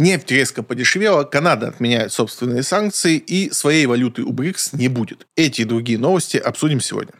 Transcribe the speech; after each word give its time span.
Нефть 0.00 0.30
резко 0.30 0.62
подешевела, 0.62 1.24
Канада 1.24 1.68
отменяет 1.68 2.10
собственные 2.10 2.62
санкции 2.62 3.18
и 3.18 3.50
своей 3.50 3.84
валюты 3.84 4.22
у 4.22 4.32
БРИКС 4.32 4.72
не 4.72 4.88
будет. 4.88 5.26
Эти 5.36 5.60
и 5.60 5.64
другие 5.64 5.98
новости 5.98 6.38
обсудим 6.38 6.80
сегодня. 6.80 7.12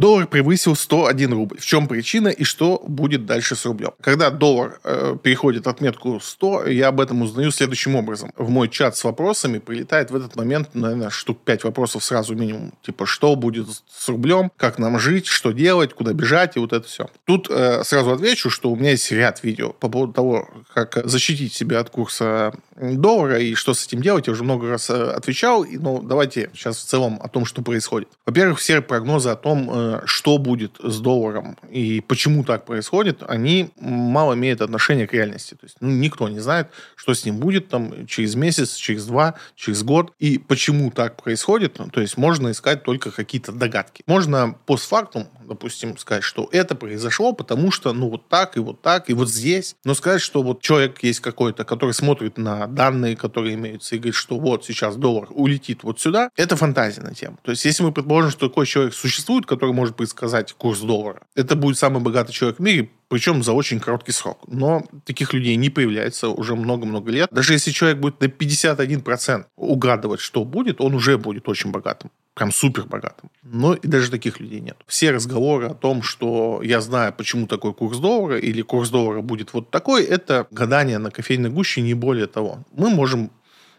Доллар 0.00 0.26
превысил 0.26 0.74
101 0.74 1.30
рубль. 1.34 1.58
В 1.58 1.66
чем 1.66 1.86
причина 1.86 2.28
и 2.28 2.42
что 2.42 2.82
будет 2.86 3.26
дальше 3.26 3.54
с 3.54 3.66
рублем? 3.66 3.90
Когда 4.00 4.30
доллар 4.30 4.80
э, 4.82 5.14
переходит 5.22 5.66
отметку 5.66 6.18
100, 6.18 6.68
я 6.68 6.88
об 6.88 7.02
этом 7.02 7.20
узнаю 7.20 7.50
следующим 7.50 7.96
образом. 7.96 8.32
В 8.38 8.48
мой 8.48 8.70
чат 8.70 8.96
с 8.96 9.04
вопросами 9.04 9.58
прилетает 9.58 10.10
в 10.10 10.16
этот 10.16 10.36
момент, 10.36 10.70
наверное, 10.72 11.10
штук 11.10 11.40
5 11.44 11.64
вопросов 11.64 12.02
сразу 12.02 12.34
минимум. 12.34 12.72
Типа, 12.80 13.04
что 13.04 13.36
будет 13.36 13.66
с 13.94 14.08
рублем, 14.08 14.50
как 14.56 14.78
нам 14.78 14.98
жить, 14.98 15.26
что 15.26 15.52
делать, 15.52 15.92
куда 15.92 16.14
бежать 16.14 16.56
и 16.56 16.60
вот 16.60 16.72
это 16.72 16.88
все. 16.88 17.10
Тут 17.26 17.50
э, 17.50 17.84
сразу 17.84 18.12
отвечу, 18.12 18.48
что 18.48 18.70
у 18.70 18.76
меня 18.76 18.92
есть 18.92 19.12
ряд 19.12 19.44
видео 19.44 19.74
по 19.74 19.90
поводу 19.90 20.14
того, 20.14 20.48
как 20.72 20.98
защитить 21.04 21.52
себя 21.52 21.78
от 21.78 21.90
курса 21.90 22.54
доллара 22.80 23.38
и 23.38 23.54
что 23.54 23.74
с 23.74 23.86
этим 23.86 24.00
делать. 24.00 24.28
Я 24.28 24.32
уже 24.32 24.44
много 24.44 24.70
раз 24.70 24.88
э, 24.88 24.94
отвечал. 24.94 25.64
Но 25.64 25.98
ну, 25.98 26.02
давайте 26.02 26.48
сейчас 26.54 26.78
в 26.78 26.86
целом 26.86 27.20
о 27.22 27.28
том, 27.28 27.44
что 27.44 27.60
происходит. 27.60 28.08
Во-первых, 28.24 28.60
все 28.60 28.80
прогнозы 28.80 29.28
о 29.28 29.36
том, 29.36 29.68
э, 29.70 29.89
что 30.04 30.38
будет 30.38 30.76
с 30.82 31.00
долларом 31.00 31.56
и 31.70 32.00
почему 32.00 32.44
так 32.44 32.64
происходит, 32.66 33.22
они 33.26 33.70
мало 33.80 34.34
имеют 34.34 34.60
отношения 34.60 35.06
к 35.06 35.12
реальности. 35.12 35.54
То 35.54 35.64
есть 35.64 35.76
ну, 35.80 35.88
никто 35.88 36.28
не 36.28 36.40
знает, 36.40 36.68
что 36.96 37.14
с 37.14 37.24
ним 37.24 37.38
будет 37.38 37.68
там 37.68 38.06
через 38.06 38.34
месяц, 38.34 38.74
через 38.74 39.06
два, 39.06 39.34
через 39.54 39.82
год 39.82 40.12
и 40.18 40.38
почему 40.38 40.90
так 40.90 41.22
происходит. 41.22 41.78
То 41.92 42.00
есть 42.00 42.16
можно 42.16 42.50
искать 42.50 42.82
только 42.82 43.10
какие-то 43.10 43.52
догадки. 43.52 44.02
Можно 44.06 44.56
постфактум, 44.66 45.28
допустим, 45.44 45.98
сказать, 45.98 46.24
что 46.24 46.48
это 46.52 46.74
произошло, 46.74 47.32
потому 47.32 47.70
что 47.70 47.92
ну 47.92 48.08
вот 48.08 48.28
так 48.28 48.56
и 48.56 48.60
вот 48.60 48.80
так 48.82 49.10
и 49.10 49.14
вот 49.14 49.28
здесь. 49.28 49.76
Но 49.84 49.94
сказать, 49.94 50.20
что 50.20 50.42
вот 50.42 50.60
человек 50.60 51.02
есть 51.02 51.20
какой-то, 51.20 51.64
который 51.64 51.92
смотрит 51.92 52.38
на 52.38 52.66
данные, 52.66 53.16
которые 53.16 53.54
имеются, 53.54 53.96
и 53.96 53.98
говорит, 53.98 54.14
что 54.14 54.38
вот 54.38 54.64
сейчас 54.64 54.96
доллар 54.96 55.28
улетит 55.30 55.82
вот 55.82 56.00
сюда, 56.00 56.30
это 56.36 56.56
фантазия 56.56 57.02
на 57.02 57.14
тему. 57.14 57.38
То 57.42 57.50
есть 57.50 57.64
если 57.64 57.82
мы 57.82 57.92
предположим, 57.92 58.30
что 58.30 58.48
такой 58.48 58.66
человек 58.66 58.94
существует, 58.94 59.46
который 59.46 59.72
может 59.80 59.96
предсказать 59.96 60.52
курс 60.52 60.80
доллара. 60.80 61.22
Это 61.34 61.56
будет 61.56 61.78
самый 61.78 62.02
богатый 62.02 62.32
человек 62.32 62.58
в 62.58 62.62
мире, 62.62 62.90
причем 63.08 63.42
за 63.42 63.52
очень 63.52 63.80
короткий 63.80 64.12
срок. 64.12 64.38
Но 64.46 64.82
таких 65.06 65.32
людей 65.32 65.56
не 65.56 65.70
появляется 65.70 66.28
уже 66.28 66.54
много-много 66.54 67.10
лет. 67.10 67.30
Даже 67.32 67.54
если 67.54 67.70
человек 67.70 67.98
будет 67.98 68.20
на 68.20 68.26
51% 68.26 69.46
угадывать, 69.56 70.20
что 70.20 70.44
будет, 70.44 70.82
он 70.82 70.94
уже 70.94 71.16
будет 71.16 71.48
очень 71.48 71.70
богатым. 71.70 72.10
Прям 72.34 72.52
супер 72.52 72.84
богатым. 72.84 73.30
Но 73.42 73.72
и 73.72 73.86
даже 73.86 74.10
таких 74.10 74.38
людей 74.38 74.60
нет. 74.60 74.76
Все 74.86 75.12
разговоры 75.12 75.68
о 75.68 75.74
том, 75.74 76.02
что 76.02 76.60
я 76.62 76.80
знаю, 76.82 77.14
почему 77.16 77.46
такой 77.46 77.72
курс 77.72 77.98
доллара, 77.98 78.38
или 78.38 78.62
курс 78.62 78.90
доллара 78.90 79.22
будет 79.22 79.54
вот 79.54 79.70
такой, 79.70 80.04
это 80.04 80.46
гадание 80.50 80.98
на 80.98 81.10
кофейной 81.10 81.50
гуще, 81.50 81.80
не 81.80 81.94
более 81.94 82.26
того. 82.26 82.58
Мы 82.72 82.90
можем 82.90 83.30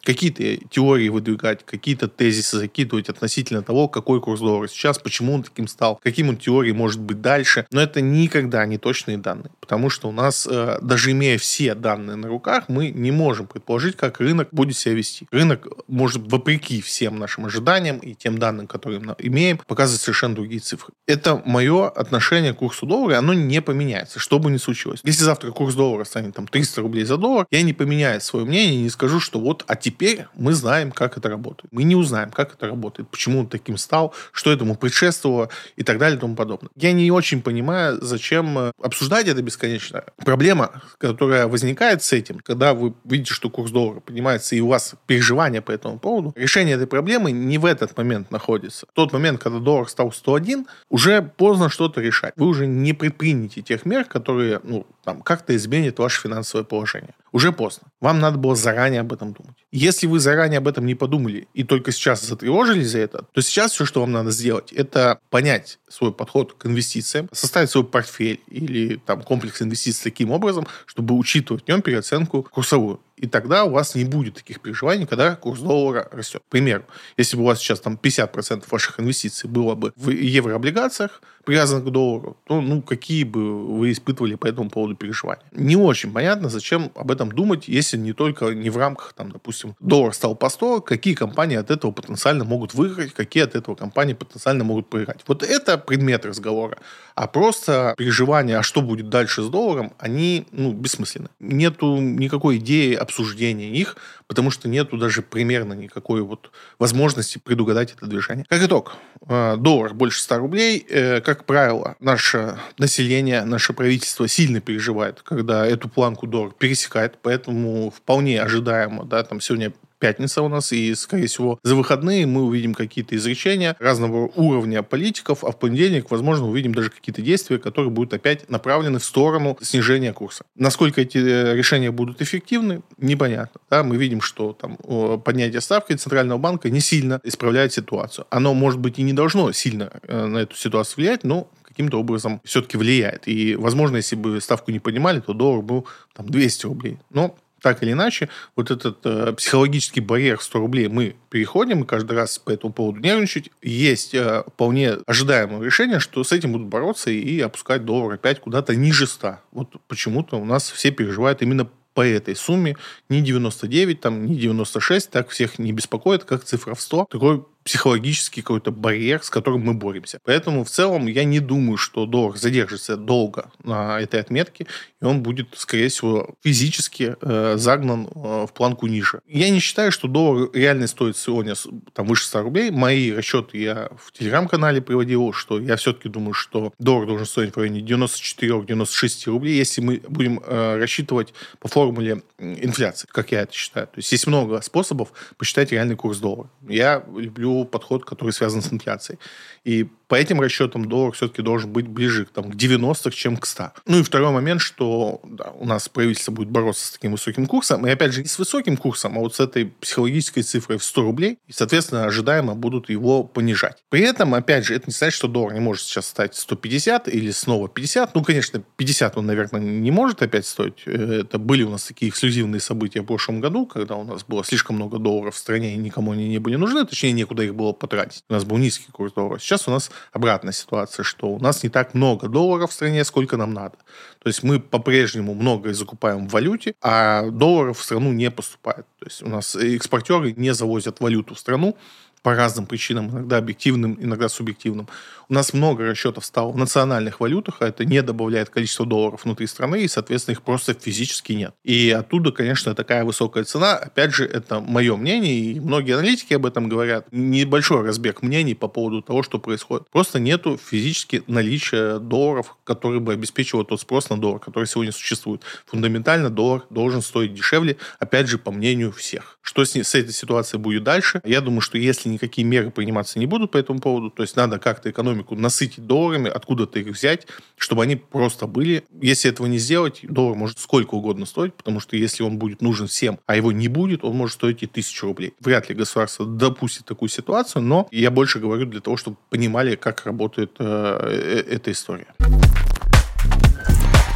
какие-то 0.03 0.66
теории 0.69 1.09
выдвигать, 1.09 1.66
какие-то 1.66 2.07
тезисы 2.07 2.57
закидывать 2.57 3.09
относительно 3.09 3.61
того, 3.61 3.88
какой 3.88 4.21
курс 4.21 4.39
доллара 4.39 4.67
сейчас, 4.67 4.99
почему 4.99 5.33
он 5.33 5.44
таким 5.44 5.67
стал, 5.67 5.99
каким 6.03 6.30
он 6.30 6.38
теории 6.38 6.71
может 6.71 6.99
быть 6.99 7.21
дальше. 7.21 7.66
Но 7.71 7.81
это 7.81 8.02
никогда 8.02 8.66
не 8.66 8.77
точные 8.77 9.17
данные, 9.17 9.52
потому 9.59 9.89
что 9.89 10.09
у 10.09 10.11
нас, 10.11 10.47
э, 10.49 10.79
даже 10.81 11.11
имея 11.11 11.38
все 11.38 11.75
данные 11.75 12.16
на 12.16 12.27
руках, 12.27 12.66
мы 12.67 12.89
не 12.89 13.11
можем 13.11 13.47
предположить, 13.47 13.95
как 13.95 14.19
рынок 14.19 14.49
будет 14.52 14.77
себя 14.77 14.95
вести. 14.95 15.27
Рынок 15.31 15.67
может, 15.88 16.31
вопреки 16.31 16.81
всем 16.81 17.19
нашим 17.19 17.45
ожиданиям 17.45 17.97
и 17.97 18.13
тем 18.13 18.38
данным, 18.38 18.67
которые 18.67 18.99
мы 18.99 19.16
имеем, 19.19 19.57
показывать 19.57 20.02
совершенно 20.02 20.35
другие 20.35 20.61
цифры. 20.61 20.94
Это 21.07 21.41
мое 21.45 21.89
отношение 21.89 22.53
к 22.53 22.57
курсу 22.57 22.85
доллара, 22.85 23.17
оно 23.17 23.33
не 23.33 23.61
поменяется, 23.61 24.19
что 24.19 24.39
бы 24.39 24.52
ни 24.52 24.57
случилось. 24.57 25.02
Если 25.03 25.23
завтра 25.23 25.52
курс 25.52 25.75
доллара 25.75 26.03
станет 26.03 26.35
там 26.35 26.47
300 26.47 26.81
рублей 26.81 27.03
за 27.03 27.17
доллар, 27.17 27.45
я 27.52 27.61
не 27.61 27.73
поменяю 27.73 28.22
свое 28.22 28.45
мнение 28.45 28.81
не 28.81 28.89
скажу, 28.89 29.19
что 29.19 29.39
вот, 29.39 29.63
а 29.67 29.75
теперь 29.75 29.91
теперь 29.92 30.25
мы 30.36 30.53
знаем, 30.53 30.92
как 30.92 31.17
это 31.17 31.30
работает. 31.30 31.72
Мы 31.72 31.84
не 31.84 31.96
узнаем, 31.96 32.31
как 32.31 32.53
это 32.53 32.68
работает, 32.68 33.09
почему 33.09 33.40
он 33.41 33.47
таким 33.47 33.78
стал, 33.78 34.13
что 34.31 34.52
этому 34.52 34.75
предшествовало 34.75 35.50
и 35.75 35.84
так 35.84 35.97
далее 35.97 36.18
и 36.18 36.19
тому 36.19 36.35
подобное. 36.35 36.69
Я 36.75 36.94
не 36.94 37.12
очень 37.12 37.41
понимаю, 37.41 37.97
зачем 38.02 38.57
э, 38.57 38.72
обсуждать 38.81 39.28
это 39.28 39.41
бесконечно. 39.41 40.03
Проблема, 40.18 40.81
которая 40.97 41.47
возникает 41.47 42.03
с 42.03 42.13
этим, 42.13 42.40
когда 42.40 42.74
вы 42.74 42.94
видите, 43.03 43.34
что 43.34 43.50
курс 43.50 43.72
доллара 43.72 44.00
поднимается, 44.00 44.56
и 44.56 44.62
у 44.62 44.68
вас 44.68 44.96
переживания 45.07 45.62
по 45.62 45.72
этому 45.72 46.00
поводу, 46.00 46.34
решение 46.35 46.75
этой 46.75 46.88
проблемы 46.88 47.31
не 47.31 47.58
в 47.58 47.66
этот 47.66 47.97
момент 47.97 48.31
находится. 48.31 48.88
В 48.91 48.94
тот 48.94 49.12
момент, 49.12 49.41
когда 49.41 49.59
доллар 49.59 49.90
стал 49.90 50.12
101, 50.12 50.68
уже 50.90 51.22
поздно 51.22 51.69
что-то 51.69 52.00
решать. 52.02 52.34
Вы 52.38 52.47
уже 52.47 52.66
не 52.66 52.94
предприняете 52.94 53.62
тех 53.62 53.85
мер, 53.85 54.06
которые 54.06 54.62
ну, 54.63 54.85
там, 55.03 55.22
как-то 55.22 55.53
изменят 55.56 56.00
ваше 56.00 56.22
финансовое 56.22 56.63
положение. 56.63 57.13
Уже 57.31 57.52
поздно. 57.52 57.88
Вам 58.02 58.19
надо 58.19 58.38
было 58.38 58.56
заранее 58.56 59.02
об 59.02 59.13
этом 59.13 59.34
думать. 59.34 59.56
Если 59.81 60.06
вы 60.06 60.19
заранее 60.19 60.59
об 60.59 60.68
этом 60.68 60.86
не 60.86 60.94
подумали 60.94 61.47
и 61.56 61.64
только 61.64 61.92
сейчас 61.92 62.22
затревожились 62.24 62.92
за 62.92 63.00
это, 63.00 63.25
то 63.34 63.42
сейчас 63.42 63.72
все, 63.72 63.84
что 63.84 64.02
вам 64.02 64.12
надо 64.12 64.30
сделать, 64.30 64.72
это 64.72 65.19
понять 65.31 65.80
свой 65.90 66.14
подход 66.14 66.53
к 66.53 66.68
инвестициям, 66.68 67.28
составить 67.31 67.72
свой 67.72 67.84
портфель 67.84 68.41
или 68.46 68.97
там 68.97 69.24
комплекс 69.24 69.59
инвестиций 69.59 70.03
таким 70.03 70.30
образом, 70.30 70.68
чтобы 70.86 71.16
учитывать 71.16 71.64
в 71.64 71.68
нем 71.68 71.81
переоценку 71.81 72.44
курсовую. 72.44 73.00
И 73.22 73.28
тогда 73.28 73.66
у 73.66 73.70
вас 73.70 73.96
не 73.96 74.04
будет 74.04 74.36
таких 74.36 74.62
переживаний, 74.62 75.06
когда 75.06 75.36
курс 75.36 75.59
доллара 75.62 76.09
растет. 76.12 76.42
К 76.48 76.52
примеру, 76.52 76.84
если 77.18 77.38
бы 77.38 77.44
у 77.44 77.46
вас 77.46 77.59
сейчас 77.59 77.80
там 77.80 77.98
50% 78.02 78.66
ваших 78.70 79.00
инвестиций 79.00 79.48
было 79.48 79.76
бы 79.76 79.94
в 79.96 80.09
еврооблигациях, 80.09 81.22
привязанных 81.44 81.86
к 81.86 81.90
доллару, 81.90 82.38
то 82.46 82.62
ну, 82.62 82.82
какие 82.82 83.24
бы 83.24 83.78
вы 83.78 83.92
испытывали 83.92 84.36
по 84.36 84.48
этому 84.48 84.70
поводу 84.70 84.96
переживания. 84.96 85.44
Не 85.52 85.76
очень 85.76 86.12
понятно, 86.12 86.50
зачем 86.50 86.92
об 86.96 87.12
этом 87.12 87.32
думать, 87.32 87.68
если 87.68 87.98
не 87.98 88.14
только 88.14 88.54
не 88.54 88.70
в 88.70 88.78
рамках, 88.78 89.14
там, 89.14 89.32
допустим, 89.32 89.76
доллар 89.80 90.14
стал 90.14 90.36
по 90.36 90.50
100, 90.50 90.82
какие 90.82 91.14
компании 91.14 91.58
от 91.58 91.72
этого 91.72 91.92
потенциально 91.92 92.44
могут 92.44 92.74
выиграть, 92.74 93.14
какие 93.14 93.44
от 93.44 93.56
этого 93.56 93.76
компании 93.76 94.14
потенциально 94.14 94.64
могут 94.64 94.90
проиграть. 94.90 95.22
Вот 95.28 95.44
это 95.44 95.78
предмет 95.78 96.26
разговора. 96.26 96.78
А 97.16 97.28
просто 97.28 97.94
переживания, 97.98 98.59
а 98.59 98.64
что 98.64 98.82
будет 98.82 99.09
дальше 99.09 99.44
с 99.44 99.50
долларом, 99.50 99.94
они 99.98 100.48
ну, 100.52 100.72
бессмысленны. 100.72 101.30
Нету 101.40 101.98
никакой 101.98 102.58
идеи 102.58 102.94
обсуждения 103.11 103.69
их, 103.69 103.97
потому 104.27 104.51
что 104.51 104.69
нету 104.69 104.97
даже 104.97 105.22
примерно 105.22 105.73
никакой 105.73 106.22
вот 106.22 106.51
возможности 106.79 107.38
предугадать 107.38 107.94
это 107.94 108.05
движение. 108.05 108.45
Как 108.47 108.63
итог, 108.63 108.95
э, 109.27 109.57
доллар 109.57 109.94
больше 109.94 110.22
100 110.22 110.38
рублей. 110.38 110.85
Э, 110.89 111.19
как 111.19 111.45
правило, 111.45 111.95
наше 111.99 112.57
население, 112.77 113.44
наше 113.44 113.73
правительство 113.73 114.27
сильно 114.27 114.61
переживает, 114.61 115.22
когда 115.22 115.66
эту 115.66 115.89
планку 115.89 116.25
доллар 116.25 116.53
пересекает, 116.57 117.17
поэтому 117.22 117.91
вполне 117.91 118.41
ожидаемо, 118.41 119.03
да, 119.03 119.23
там 119.23 119.41
сегодня 119.41 119.73
пятница 120.01 120.41
у 120.41 120.50
нас, 120.50 120.73
и, 120.73 120.94
скорее 120.95 121.28
всего, 121.28 121.59
за 121.63 121.75
выходные 121.75 122.25
мы 122.25 122.44
увидим 122.44 122.73
какие-то 122.73 123.16
изречения 123.16 123.78
разного 123.79 124.29
уровня 124.35 124.81
политиков, 124.84 125.44
а 125.45 125.51
в 125.51 125.59
понедельник, 125.59 126.09
возможно, 126.09 126.47
увидим 126.47 126.73
даже 126.73 126.89
какие-то 126.89 127.22
действия, 127.22 127.59
которые 127.59 127.91
будут 127.91 128.13
опять 128.13 128.50
направлены 128.50 129.00
в 129.00 129.06
сторону 129.06 129.57
снижения 129.61 130.11
курса. 130.11 130.44
Насколько 130.56 131.01
эти 131.01 131.19
э, 131.19 131.56
решения 131.56 131.91
будут 131.91 132.22
эффективны, 132.22 132.81
непонятно. 132.97 133.61
Да, 133.69 133.84
мы 133.84 133.95
видим, 133.95 134.22
что 134.22 134.53
там 134.53 134.78
поднятие 135.19 135.61
ставки 135.61 135.94
Центрального 135.94 136.40
банка 136.40 136.69
не 136.72 136.79
сильно 136.79 137.22
исправляет 137.23 137.72
ситуацию. 137.72 138.25
Оно, 138.31 138.56
может 138.56 138.79
быть, 138.79 138.97
и 138.97 139.03
не 139.03 139.13
должно 139.13 139.51
сильно 139.51 139.91
э, 140.07 140.25
на 140.25 140.40
эту 140.40 140.56
ситуацию 140.56 140.95
влиять, 140.97 141.23
но 141.23 141.47
каким-то 141.63 142.00
образом 142.00 142.41
все-таки 142.44 142.78
влияет. 142.78 143.28
И, 143.28 143.56
возможно, 143.56 143.97
если 143.97 144.16
бы 144.16 144.41
ставку 144.41 144.72
не 144.72 144.79
поднимали, 144.79 145.19
то 145.19 145.34
доллар 145.34 145.61
был 145.61 145.88
там 146.13 146.28
200 146.28 146.66
рублей. 146.66 146.97
Но 147.11 147.38
так 147.61 147.83
или 147.83 147.91
иначе, 147.91 148.29
вот 148.55 148.72
этот 148.72 148.99
э, 149.05 149.33
психологический 149.33 150.01
барьер 150.01 150.41
100 150.41 150.59
рублей 150.59 150.88
мы 150.88 151.16
переходим, 151.29 151.83
и 151.83 151.88
каждый 151.88 152.13
раз 152.13 152.39
по 152.39 152.49
этому 152.49 152.73
поводу 152.73 152.99
нервничать. 152.99 153.51
Есть 153.61 154.16
э, 154.16 154.44
вполне 154.47 154.97
ожидаемое 155.05 155.61
решение, 155.61 155.99
что 155.99 156.23
с 156.23 156.31
этим 156.31 156.53
будут 156.53 156.67
бороться 156.67 157.11
и 157.11 157.39
опускать 157.39 157.85
доллар 157.85 158.13
опять 158.13 158.39
куда-то 158.39 158.75
ниже 158.75 159.07
100. 159.07 159.38
Вот 159.52 159.75
почему-то 159.87 160.37
у 160.37 160.46
нас 160.46 160.72
все 160.72 160.91
переживают 160.91 161.41
именно 161.41 161.69
по 161.93 162.08
этой 162.08 162.35
сумме. 162.35 162.78
Не 163.09 163.22
99, 163.22 164.02
там, 164.02 164.25
не 164.25 164.35
96, 164.35 165.09
так 165.09 165.29
всех 165.29 165.59
не 165.59 165.72
беспокоит, 165.72 166.23
как 166.23 166.43
цифра 166.43 166.73
в 166.73 166.81
100. 166.81 167.07
Такой 167.09 167.46
психологический 167.63 168.41
какой-то 168.41 168.72
барьер, 168.72 169.23
с 169.23 169.29
которым 169.29 169.61
мы 169.61 169.73
боремся. 169.73 170.19
Поэтому 170.23 170.63
в 170.63 170.69
целом 170.69 171.08
я 171.08 171.23
не 171.23 171.40
думаю, 171.40 171.78
что 171.78 172.05
доллар 172.05 172.37
задержится 172.37 172.97
долго 172.97 173.52
на 173.63 173.99
этой 173.99 174.19
отметке, 174.19 174.67
и 175.02 175.05
он 175.05 175.22
будет, 175.22 175.49
скорее 175.55 175.90
всего, 175.90 176.35
физически 176.43 177.16
э, 177.22 177.55
загнан 177.58 178.08
э, 178.08 178.46
в 178.47 178.53
планку 178.53 178.87
ниже. 178.87 179.22
Я 179.28 179.49
не 179.49 179.59
считаю, 179.59 179.91
что 179.91 180.08
доллар 180.08 180.49
реально 180.53 180.87
стоит 180.87 181.17
сегодня 181.17 181.53
там, 181.93 182.08
выше 182.08 182.25
100 182.25 182.41
рублей. 182.41 182.72
Мои 182.72 183.11
расчеты 183.11 183.58
я 183.58 183.90
в 183.97 184.11
телеграм-канале 184.11 184.81
приводил, 184.81 185.34
что 185.34 185.59
я 185.59 185.75
все-таки 185.75 186.09
думаю, 186.09 186.34
что 186.34 186.73
доллар 186.79 187.07
должен 187.07 187.25
стоить 187.25 187.53
в 187.53 187.57
районе 187.57 187.81
94-96 187.81 189.29
рублей, 189.29 189.55
если 189.55 189.81
мы 189.81 190.02
будем 190.07 190.41
э, 190.46 190.78
рассчитывать 190.78 191.34
по 191.59 191.67
формуле 191.67 192.23
инфляции, 192.40 193.07
как 193.11 193.31
я 193.31 193.41
это 193.41 193.53
считаю. 193.53 193.87
То 193.87 193.97
есть 193.97 194.11
есть 194.11 194.28
много 194.28 194.61
способов 194.61 195.14
посчитать 195.37 195.72
реальный 195.72 195.96
курс 195.96 196.17
доллара. 196.17 196.49
Я 196.67 197.03
люблю 197.16 197.51
подход, 197.66 198.06
который 198.06 198.32
связан 198.32 198.62
с 198.62 198.74
инфляцией. 198.74 199.20
И 199.64 199.88
По 200.11 200.16
этим 200.16 200.41
расчетам 200.41 200.90
доллар 200.90 201.13
все-таки 201.13 201.41
должен 201.41 201.72
быть 201.72 201.87
ближе 201.87 202.25
там, 202.25 202.52
к 202.52 202.55
90, 202.58 203.11
чем 203.11 203.37
к 203.37 203.46
100. 203.46 203.72
Ну 203.85 203.99
и 203.99 204.03
второй 204.03 204.31
момент, 204.34 204.59
что 204.59 205.22
да, 205.23 205.52
у 205.52 205.66
нас 205.66 205.87
правительство 205.87 206.34
будет 206.34 206.49
бороться 206.49 206.85
с 206.85 206.91
таким 206.91 207.13
высоким 207.13 207.46
курсом. 207.46 207.87
И 207.87 207.90
опять 207.90 208.11
же, 208.11 208.22
не 208.22 208.28
с 208.28 208.37
высоким 208.37 208.75
курсом, 208.75 209.17
а 209.17 209.22
вот 209.22 209.35
с 209.35 209.40
этой 209.40 209.67
психологической 209.67 210.43
цифрой 210.43 210.79
в 210.79 210.84
100 210.84 211.02
рублей. 211.02 211.40
И, 211.47 211.53
соответственно, 211.53 212.03
ожидаемо 212.03 212.55
будут 212.55 212.90
его 212.90 213.23
понижать. 213.23 213.78
При 213.87 214.02
этом, 214.02 214.34
опять 214.34 214.66
же, 214.66 214.75
это 214.75 214.87
не 214.87 214.93
значит, 214.93 215.16
что 215.16 215.29
доллар 215.29 215.53
не 215.53 215.61
может 215.61 215.85
сейчас 215.85 216.08
стать 216.08 216.35
150 216.35 217.07
или 217.07 217.31
снова 217.31 217.69
50. 217.69 218.14
Ну, 218.14 218.22
конечно, 218.22 218.61
50 218.75 219.16
он, 219.16 219.28
наверное, 219.28 219.61
не 219.61 219.91
может 219.91 220.22
опять 220.22 220.46
стоить. 220.46 220.84
Э, 220.87 221.22
это 221.22 221.40
были 221.40 221.64
у 221.64 221.69
нас 221.69 221.85
такие 221.85 222.09
эксклюзивные 222.09 222.59
события 222.59 222.99
в 222.99 223.05
прошлом 223.05 223.40
году, 223.40 223.66
когда 223.66 223.96
у 223.96 224.03
нас 224.03 224.25
было 224.25 224.43
слишком 224.43 224.75
много 224.75 224.99
долларов 224.99 225.35
в 225.35 225.37
стране, 225.37 225.73
и 225.73 225.78
никому 225.78 226.11
они 226.11 226.28
не 226.28 226.40
были 226.40 226.57
нужны, 226.57 226.85
точнее, 226.85 227.14
некуда 227.14 227.43
их 227.43 227.55
было 227.55 227.72
потратить. 227.72 228.25
У 228.28 228.34
нас 228.34 228.43
был 228.43 228.57
низкий 228.57 228.91
курс 228.91 229.14
доллара. 229.14 229.40
Сейчас 229.40 229.69
у 229.69 229.72
нас 229.72 229.90
обратная 230.12 230.53
ситуация, 230.53 231.03
что 231.03 231.28
у 231.28 231.40
нас 231.40 231.64
не 231.64 231.70
так 231.70 231.94
много 231.94 232.28
долларов 232.28 232.72
в 232.72 232.74
стране, 232.74 233.03
сколько 233.03 233.38
нам 233.38 233.53
надо. 233.53 233.78
То 234.20 234.28
есть 234.28 234.44
мы 234.44 234.59
по-прежнему 234.59 235.34
многое 235.34 235.74
закупаем 235.74 236.28
в 236.28 236.32
валюте, 236.32 236.76
а 236.82 237.30
долларов 237.30 237.80
в 237.80 237.84
страну 237.84 238.12
не 238.12 238.30
поступает. 238.32 238.86
То 239.00 239.06
есть 239.06 239.24
у 239.24 239.30
нас 239.30 239.56
экспортеры 239.56 240.34
не 240.34 240.53
завозят 240.53 241.00
валюту 241.00 241.36
в 241.36 241.40
страну, 241.40 241.76
по 242.23 242.35
разным 242.35 242.66
причинам, 242.66 243.09
иногда 243.09 243.38
объективным, 243.38 243.97
иногда 244.00 244.29
субъективным. 244.29 244.88
У 245.29 245.34
нас 245.34 245.53
много 245.53 245.85
расчетов 245.85 246.26
стало 246.26 246.52
в 246.52 246.58
национальных 246.58 247.22
валютах, 247.22 247.58
а 247.62 247.68
это 247.68 247.85
не 247.85 248.02
добавляет 248.02 248.50
количество 248.50 248.85
долларов 248.85 249.23
внутри 249.23 249.47
страны, 249.47 249.82
и, 249.82 249.88
соответственно, 249.88 250.34
их 250.34 250.41
просто 250.41 250.73
физически 250.73 251.32
нет. 251.32 251.56
И 251.64 251.90
оттуда, 251.90 252.32
конечно, 252.32 252.76
такая 252.76 253.06
высокая 253.06 253.46
цена. 253.46 253.78
Опять 253.78 254.14
же, 254.14 254.26
это 254.26 254.59
мое 254.59 254.96
мнение, 254.97 255.34
и 255.34 255.59
многие 255.59 255.94
аналитики 255.94 256.34
об 256.34 256.46
этом 256.46 256.68
говорят. 256.68 257.08
Небольшой 257.12 257.86
разбег 257.86 258.22
мнений 258.22 258.56
по 258.56 258.67
поводу 258.67 259.01
того, 259.01 259.24
что 259.24 259.39
происходит. 259.39 259.89
Просто 259.89 260.20
нету 260.20 260.60
физически 260.62 261.24
наличия 261.27 262.00
долларов, 262.00 262.58
который 262.65 263.00
бы 263.00 263.13
обеспечивал 263.13 263.63
тот 263.63 263.79
спрос 263.79 264.10
на 264.10 264.20
доллар, 264.20 264.39
который 264.39 264.65
сегодня 264.65 264.91
существует. 264.91 265.44
Фундаментально 265.65 266.29
доллар 266.29 266.63
должен 266.70 267.01
стоить 267.01 267.34
дешевле, 267.34 267.77
опять 268.00 268.27
же, 268.27 268.38
по 268.38 268.51
мнению 268.51 268.91
всех. 268.91 269.39
Что 269.41 269.63
с, 269.63 269.75
с 269.75 269.96
этой 269.96 270.12
ситуацией 270.12 270.62
будет 270.62 270.84
дальше? 270.84 271.22
Я 271.24 271.41
думаю, 271.41 271.62
что 271.62 271.77
если 271.77 272.10
никакие 272.12 272.46
меры 272.46 272.72
приниматься 272.72 273.19
не 273.19 273.25
будут 273.25 273.51
по 273.51 273.58
этому 273.58 273.79
поводу, 273.79 274.10
то 274.10 274.24
есть 274.24 274.36
надо 274.36 274.60
как-то 274.60 274.89
экономику 274.89 275.36
насытить 275.36 275.86
долларами, 275.86 276.29
откуда-то 276.29 276.79
их 276.79 276.88
взять, 276.88 277.27
чтобы 277.58 277.84
они 277.84 277.96
просто 277.96 278.48
были. 278.48 278.84
Если 279.01 279.29
этого 279.29 279.48
не 279.48 279.58
сделать, 279.58 280.00
доллар 280.03 280.36
может 280.36 280.60
сколько 280.60 280.96
угодно 280.96 281.25
стоить, 281.25 281.53
потому 281.53 281.79
что 281.79 281.96
если 281.96 282.24
он 282.24 282.38
будет 282.38 282.62
нужен 282.62 282.88
всем, 282.88 283.19
а 283.25 283.36
его 283.36 283.51
не 283.51 283.67
будет, 283.67 284.03
он 284.03 284.15
может 284.15 284.36
стоить 284.36 284.63
и 284.63 284.67
тысячу 284.67 285.08
рублей. 285.08 285.34
Вряд 285.39 285.69
ли 285.69 285.75
государство 285.75 286.25
допустит 286.25 286.86
такую 286.86 287.10
ситуацию, 287.10 287.62
но 287.62 287.88
я 287.91 288.12
больше 288.12 288.39
говорю 288.39 288.65
для 288.65 288.81
того, 288.81 288.98
чтобы 288.98 289.17
понимали, 289.29 289.75
как 289.75 290.05
работает 290.05 290.51
э, 290.60 290.63
э 290.65 291.41
эта 291.51 291.72
история. 291.72 292.07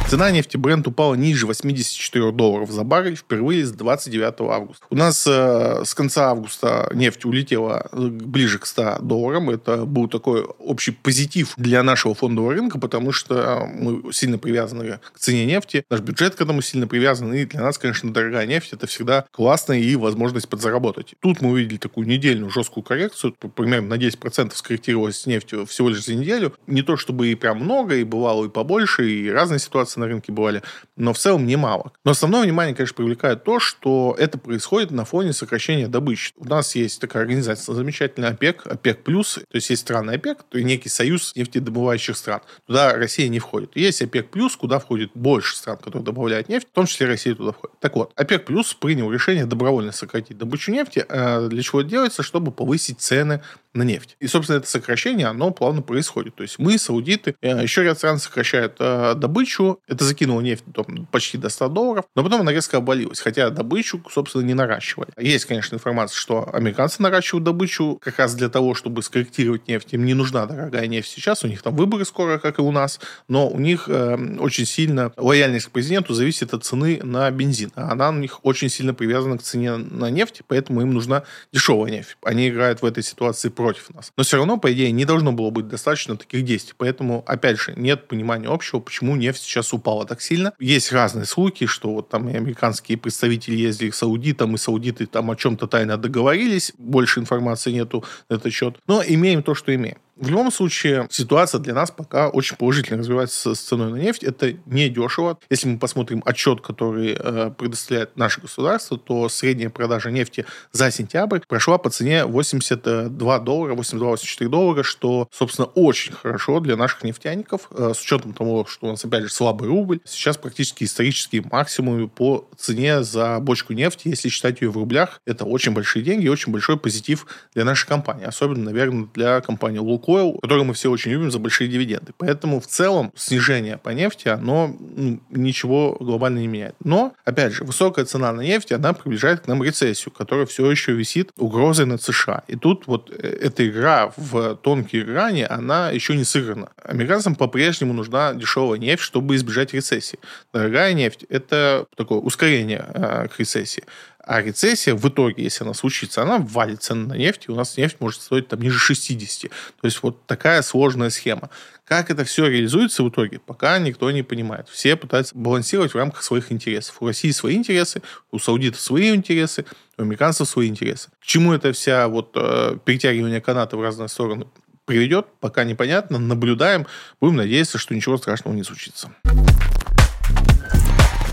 Цена 0.08 0.30
нефти 0.30 0.56
Brent 0.56 0.86
упала 0.86 1.14
ниже 1.14 1.46
84 1.46 2.30
долларов 2.30 2.70
за 2.70 2.84
баррель 2.84 3.16
впервые 3.16 3.66
с 3.66 3.72
29 3.72 4.34
августа. 4.40 4.86
У 4.88 4.94
нас 4.94 5.26
э, 5.26 5.82
с 5.84 5.94
конца 5.94 6.30
августа 6.30 6.88
нефть 6.94 7.24
улетела 7.24 7.88
э, 7.90 8.06
ближе 8.06 8.60
к 8.60 8.66
100 8.66 8.98
долларам. 9.00 9.50
Это 9.50 9.84
был 9.84 10.06
такой 10.06 10.44
общий 10.44 10.92
позитив 10.92 11.54
для 11.56 11.82
нашего 11.82 12.14
фондового 12.14 12.52
рынка, 12.52 12.78
потому 12.78 13.10
что 13.10 13.68
мы 13.74 14.12
сильно 14.12 14.38
привязаны 14.38 15.00
к 15.12 15.18
цене 15.18 15.44
нефти. 15.44 15.84
Наш 15.90 15.98
бюджет 16.02 16.36
к 16.36 16.40
этому 16.40 16.62
сильно 16.62 16.86
привязан. 16.86 17.34
И 17.34 17.44
для 17.44 17.62
нас, 17.62 17.76
конечно, 17.76 18.12
дорогая 18.12 18.46
нефть 18.46 18.74
это 18.74 18.86
всегда 18.86 19.26
классно 19.32 19.72
и 19.72 19.96
возможность 19.96 20.48
подзаработать. 20.48 21.14
Тут 21.18 21.40
мы 21.40 21.50
увидели 21.50 21.78
такую 21.78 22.06
недельную 22.06 22.52
жесткую 22.52 22.84
коррекцию. 22.84 23.32
Примерно 23.32 23.96
на 23.96 24.00
10% 24.00 24.52
скорректировалась 24.54 25.26
нефть 25.26 25.52
всего 25.66 25.88
лишь 25.88 26.04
за 26.04 26.14
неделю. 26.14 26.54
Не 26.68 26.82
то 26.82 26.96
чтобы 26.96 27.26
и 27.26 27.34
прям 27.34 27.58
много, 27.58 27.96
и 27.96 28.04
бывало 28.04 28.44
и 28.44 28.48
побольше, 28.48 29.10
и 29.10 29.28
разные 29.28 29.58
ситуации 29.58 29.95
ситуации 29.96 30.00
на 30.00 30.06
рынке 30.06 30.32
бывали, 30.32 30.62
но 30.96 31.12
в 31.12 31.18
целом 31.18 31.46
немало. 31.46 31.92
Но 32.04 32.12
основное 32.12 32.42
внимание, 32.42 32.74
конечно, 32.74 32.94
привлекает 32.94 33.44
то, 33.44 33.58
что 33.58 34.14
это 34.18 34.38
происходит 34.38 34.90
на 34.90 35.04
фоне 35.04 35.32
сокращения 35.32 35.88
добычи. 35.88 36.32
У 36.36 36.44
нас 36.44 36.74
есть 36.76 37.00
такая 37.00 37.22
организация 37.22 37.74
замечательная 37.74 38.30
ОПЕК, 38.30 38.66
ОПЕК+, 38.66 39.02
плюс, 39.02 39.34
то 39.34 39.56
есть 39.56 39.70
есть 39.70 39.82
страны 39.82 40.12
ОПЕК, 40.12 40.44
то 40.48 40.58
есть 40.58 40.66
некий 40.66 40.88
союз 40.88 41.34
нефтедобывающих 41.36 42.16
стран. 42.16 42.40
Туда 42.66 42.94
Россия 42.94 43.28
не 43.28 43.38
входит. 43.38 43.76
Есть 43.76 44.02
ОПЕК+, 44.02 44.30
плюс, 44.30 44.56
куда 44.56 44.78
входит 44.78 45.10
больше 45.14 45.56
стран, 45.56 45.76
которые 45.76 46.04
добавляют 46.04 46.48
нефть, 46.48 46.68
в 46.68 46.74
том 46.74 46.86
числе 46.86 47.06
Россия 47.06 47.34
туда 47.34 47.52
входит. 47.52 47.78
Так 47.80 47.96
вот, 47.96 48.12
ОПЕК+, 48.16 48.44
плюс 48.44 48.74
принял 48.74 49.10
решение 49.12 49.46
добровольно 49.46 49.92
сократить 49.92 50.38
добычу 50.38 50.72
нефти. 50.72 51.04
А 51.08 51.48
для 51.48 51.62
чего 51.62 51.80
это 51.80 51.90
делается? 51.90 52.22
Чтобы 52.22 52.52
повысить 52.52 53.00
цены 53.00 53.42
на 53.76 53.82
нефть. 53.82 54.16
И, 54.20 54.26
собственно, 54.26 54.58
это 54.58 54.68
сокращение, 54.68 55.26
оно 55.26 55.50
плавно 55.50 55.82
происходит. 55.82 56.34
То 56.34 56.42
есть 56.42 56.58
мы, 56.58 56.78
саудиты, 56.78 57.36
э, 57.40 57.62
еще 57.62 57.82
ряд 57.82 57.98
стран 57.98 58.18
сокращают 58.18 58.76
э, 58.78 59.14
добычу. 59.16 59.80
Это 59.86 60.04
закинуло 60.04 60.40
нефть 60.40 60.64
там, 60.74 61.06
почти 61.06 61.38
до 61.38 61.48
100 61.48 61.68
долларов, 61.68 62.04
но 62.14 62.24
потом 62.24 62.40
она 62.40 62.52
резко 62.52 62.78
обвалилась, 62.78 63.20
хотя 63.20 63.50
добычу, 63.50 64.02
собственно, 64.10 64.42
не 64.42 64.54
наращивали. 64.54 65.10
Есть, 65.18 65.44
конечно, 65.44 65.76
информация, 65.76 66.16
что 66.16 66.48
американцы 66.52 67.02
наращивают 67.02 67.44
добычу 67.44 67.98
как 68.00 68.18
раз 68.18 68.34
для 68.34 68.48
того, 68.48 68.74
чтобы 68.74 69.02
скорректировать 69.02 69.68
нефть. 69.68 69.88
Им 69.92 70.04
не 70.04 70.14
нужна 70.14 70.46
дорогая 70.46 70.86
нефть 70.86 71.10
сейчас, 71.10 71.44
у 71.44 71.48
них 71.48 71.62
там 71.62 71.76
выборы 71.76 72.04
скоро, 72.04 72.38
как 72.38 72.58
и 72.58 72.62
у 72.62 72.72
нас, 72.72 73.00
но 73.28 73.48
у 73.48 73.58
них 73.58 73.88
э, 73.88 74.16
очень 74.38 74.66
сильно 74.66 75.12
лояльность 75.16 75.66
к 75.66 75.70
президенту 75.70 76.14
зависит 76.14 76.54
от 76.54 76.64
цены 76.64 77.00
на 77.02 77.30
бензин. 77.30 77.70
А 77.74 77.92
она 77.92 78.10
у 78.10 78.14
них 78.14 78.40
очень 78.44 78.68
сильно 78.68 78.94
привязана 78.94 79.38
к 79.38 79.42
цене 79.42 79.76
на 79.76 80.10
нефть, 80.10 80.42
поэтому 80.46 80.80
им 80.80 80.94
нужна 80.94 81.24
дешевая 81.52 81.90
нефть. 81.90 82.16
Они 82.22 82.48
играют 82.48 82.82
в 82.82 82.84
этой 82.84 83.02
ситуации 83.02 83.48
против 83.48 83.65
против 83.66 83.92
нас. 83.92 84.12
Но 84.16 84.22
все 84.22 84.36
равно, 84.36 84.58
по 84.58 84.72
идее, 84.72 84.92
не 84.92 85.04
должно 85.04 85.32
было 85.32 85.50
быть 85.50 85.66
достаточно 85.66 86.16
таких 86.16 86.44
действий. 86.44 86.74
Поэтому, 86.78 87.24
опять 87.26 87.58
же, 87.58 87.74
нет 87.74 88.06
понимания 88.06 88.46
общего, 88.46 88.78
почему 88.78 89.16
нефть 89.16 89.42
сейчас 89.42 89.72
упала 89.72 90.06
так 90.06 90.20
сильно. 90.20 90.52
Есть 90.60 90.92
разные 90.92 91.24
слухи, 91.24 91.66
что 91.66 91.92
вот 91.92 92.08
там 92.08 92.28
и 92.28 92.36
американские 92.36 92.96
представители 92.96 93.56
ездили 93.56 93.90
к 93.90 93.96
саудитам, 93.96 94.54
и 94.54 94.58
саудиты 94.58 95.06
там 95.06 95.32
о 95.32 95.34
чем-то 95.34 95.66
тайно 95.66 95.96
договорились. 95.96 96.74
Больше 96.78 97.18
информации 97.18 97.72
нету 97.72 98.04
на 98.28 98.36
этот 98.36 98.52
счет. 98.52 98.76
Но 98.86 99.02
имеем 99.04 99.42
то, 99.42 99.56
что 99.56 99.74
имеем. 99.74 99.98
В 100.16 100.30
любом 100.30 100.50
случае, 100.50 101.06
ситуация 101.10 101.60
для 101.60 101.74
нас 101.74 101.90
пока 101.90 102.30
очень 102.30 102.56
положительно 102.56 103.00
развивается 103.00 103.54
с 103.54 103.60
ценой 103.60 103.92
на 103.92 103.96
нефть. 103.96 104.24
Это 104.24 104.54
не 104.64 104.88
дешево. 104.88 105.38
Если 105.50 105.68
мы 105.68 105.78
посмотрим 105.78 106.22
отчет, 106.24 106.62
который 106.62 107.14
э, 107.18 107.50
предоставляет 107.50 108.16
наше 108.16 108.40
государство, 108.40 108.96
то 108.96 109.28
средняя 109.28 109.68
продажа 109.68 110.10
нефти 110.10 110.46
за 110.72 110.90
сентябрь 110.90 111.40
прошла 111.46 111.76
по 111.76 111.90
цене 111.90 112.24
82 112.24 113.38
доллара, 113.40 113.74
82-84 113.74 114.48
доллара, 114.48 114.82
что, 114.82 115.28
собственно, 115.30 115.66
очень 115.74 116.14
хорошо 116.14 116.60
для 116.60 116.76
наших 116.76 117.04
нефтяников, 117.04 117.68
э, 117.72 117.92
с 117.94 118.00
учетом 118.00 118.32
того, 118.32 118.64
что 118.64 118.86
у 118.86 118.90
нас, 118.92 119.04
опять 119.04 119.24
же, 119.24 119.28
слабый 119.28 119.68
рубль. 119.68 120.00
Сейчас 120.06 120.38
практически 120.38 120.84
исторический 120.84 121.42
максимум 121.42 122.08
по 122.08 122.48
цене 122.56 123.02
за 123.02 123.38
бочку 123.40 123.74
нефти, 123.74 124.08
если 124.08 124.30
считать 124.30 124.62
ее 124.62 124.70
в 124.70 124.78
рублях. 124.78 125.20
Это 125.26 125.44
очень 125.44 125.72
большие 125.72 126.02
деньги 126.02 126.24
и 126.24 126.30
очень 126.30 126.52
большой 126.52 126.78
позитив 126.78 127.26
для 127.54 127.66
нашей 127.66 127.86
компании. 127.86 128.24
Особенно, 128.24 128.64
наверное, 128.64 129.08
для 129.12 129.42
компании 129.42 129.78
Лук 129.78 130.05
Лукойл, 130.06 130.38
который 130.42 130.64
мы 130.64 130.74
все 130.74 130.90
очень 130.90 131.12
любим 131.12 131.30
за 131.30 131.38
большие 131.38 131.68
дивиденды. 131.68 132.12
Поэтому 132.18 132.60
в 132.60 132.66
целом 132.66 133.12
снижение 133.16 133.78
по 133.78 133.90
нефти, 133.90 134.28
оно 134.28 134.74
ну, 134.78 135.20
ничего 135.30 135.96
глобально 136.00 136.38
не 136.38 136.46
меняет. 136.46 136.74
Но, 136.82 137.14
опять 137.24 137.52
же, 137.52 137.64
высокая 137.64 138.04
цена 138.04 138.32
на 138.32 138.42
нефть, 138.42 138.72
она 138.72 138.92
приближает 138.92 139.40
к 139.40 139.46
нам 139.48 139.62
рецессию, 139.62 140.12
которая 140.12 140.46
все 140.46 140.70
еще 140.70 140.92
висит 140.92 141.30
угрозой 141.36 141.86
над 141.86 142.02
США. 142.02 142.44
И 142.48 142.56
тут 142.56 142.86
вот 142.86 143.10
э, 143.10 143.38
эта 143.42 143.66
игра 143.66 144.12
в 144.16 144.56
тонкие 144.56 145.04
грани, 145.04 145.46
она 145.48 145.90
еще 145.90 146.16
не 146.16 146.24
сыграна. 146.24 146.70
Американцам 146.82 147.34
по-прежнему 147.34 147.92
нужна 147.92 148.34
дешевая 148.34 148.78
нефть, 148.78 149.02
чтобы 149.02 149.36
избежать 149.36 149.74
рецессии. 149.74 150.18
Дорогая 150.52 150.92
нефть– 150.92 151.24
это 151.28 151.86
такое 151.96 152.18
ускорение 152.18 152.84
э, 152.94 153.28
к 153.28 153.38
рецессии. 153.38 153.84
А 154.26 154.42
рецессия 154.42 154.96
в 154.96 155.08
итоге, 155.08 155.44
если 155.44 155.62
она 155.62 155.72
случится, 155.72 156.20
она 156.20 156.38
валит 156.38 156.82
цены 156.82 157.06
на 157.06 157.16
нефть, 157.16 157.44
и 157.46 157.52
у 157.52 157.54
нас 157.54 157.76
нефть 157.76 157.98
может 158.00 158.20
стоить 158.20 158.48
там 158.48 158.60
ниже 158.60 158.76
60. 158.76 159.50
То 159.50 159.56
есть 159.84 160.02
вот 160.02 160.26
такая 160.26 160.62
сложная 160.62 161.10
схема. 161.10 161.48
Как 161.84 162.10
это 162.10 162.24
все 162.24 162.48
реализуется 162.48 163.04
в 163.04 163.08
итоге, 163.08 163.38
пока 163.38 163.78
никто 163.78 164.10
не 164.10 164.24
понимает. 164.24 164.68
Все 164.68 164.96
пытаются 164.96 165.38
балансировать 165.38 165.94
в 165.94 165.96
рамках 165.96 166.24
своих 166.24 166.50
интересов. 166.50 166.96
У 166.98 167.06
России 167.06 167.30
свои 167.30 167.54
интересы, 167.54 168.02
у 168.32 168.40
саудитов 168.40 168.80
свои 168.80 169.14
интересы, 169.14 169.64
у 169.96 170.02
американцев 170.02 170.48
свои 170.48 170.66
интересы. 170.66 171.10
К 171.20 171.24
чему 171.24 171.52
это 171.52 171.72
вся 171.72 172.08
вот 172.08 172.32
э, 172.34 172.78
перетягивание 172.84 173.40
каната 173.40 173.76
в 173.76 173.80
разные 173.80 174.08
стороны 174.08 174.48
приведет, 174.86 175.26
пока 175.38 175.62
непонятно. 175.62 176.18
Наблюдаем. 176.18 176.88
Будем 177.20 177.36
надеяться, 177.36 177.78
что 177.78 177.94
ничего 177.94 178.16
страшного 178.16 178.54
не 178.56 178.64
случится. 178.64 179.12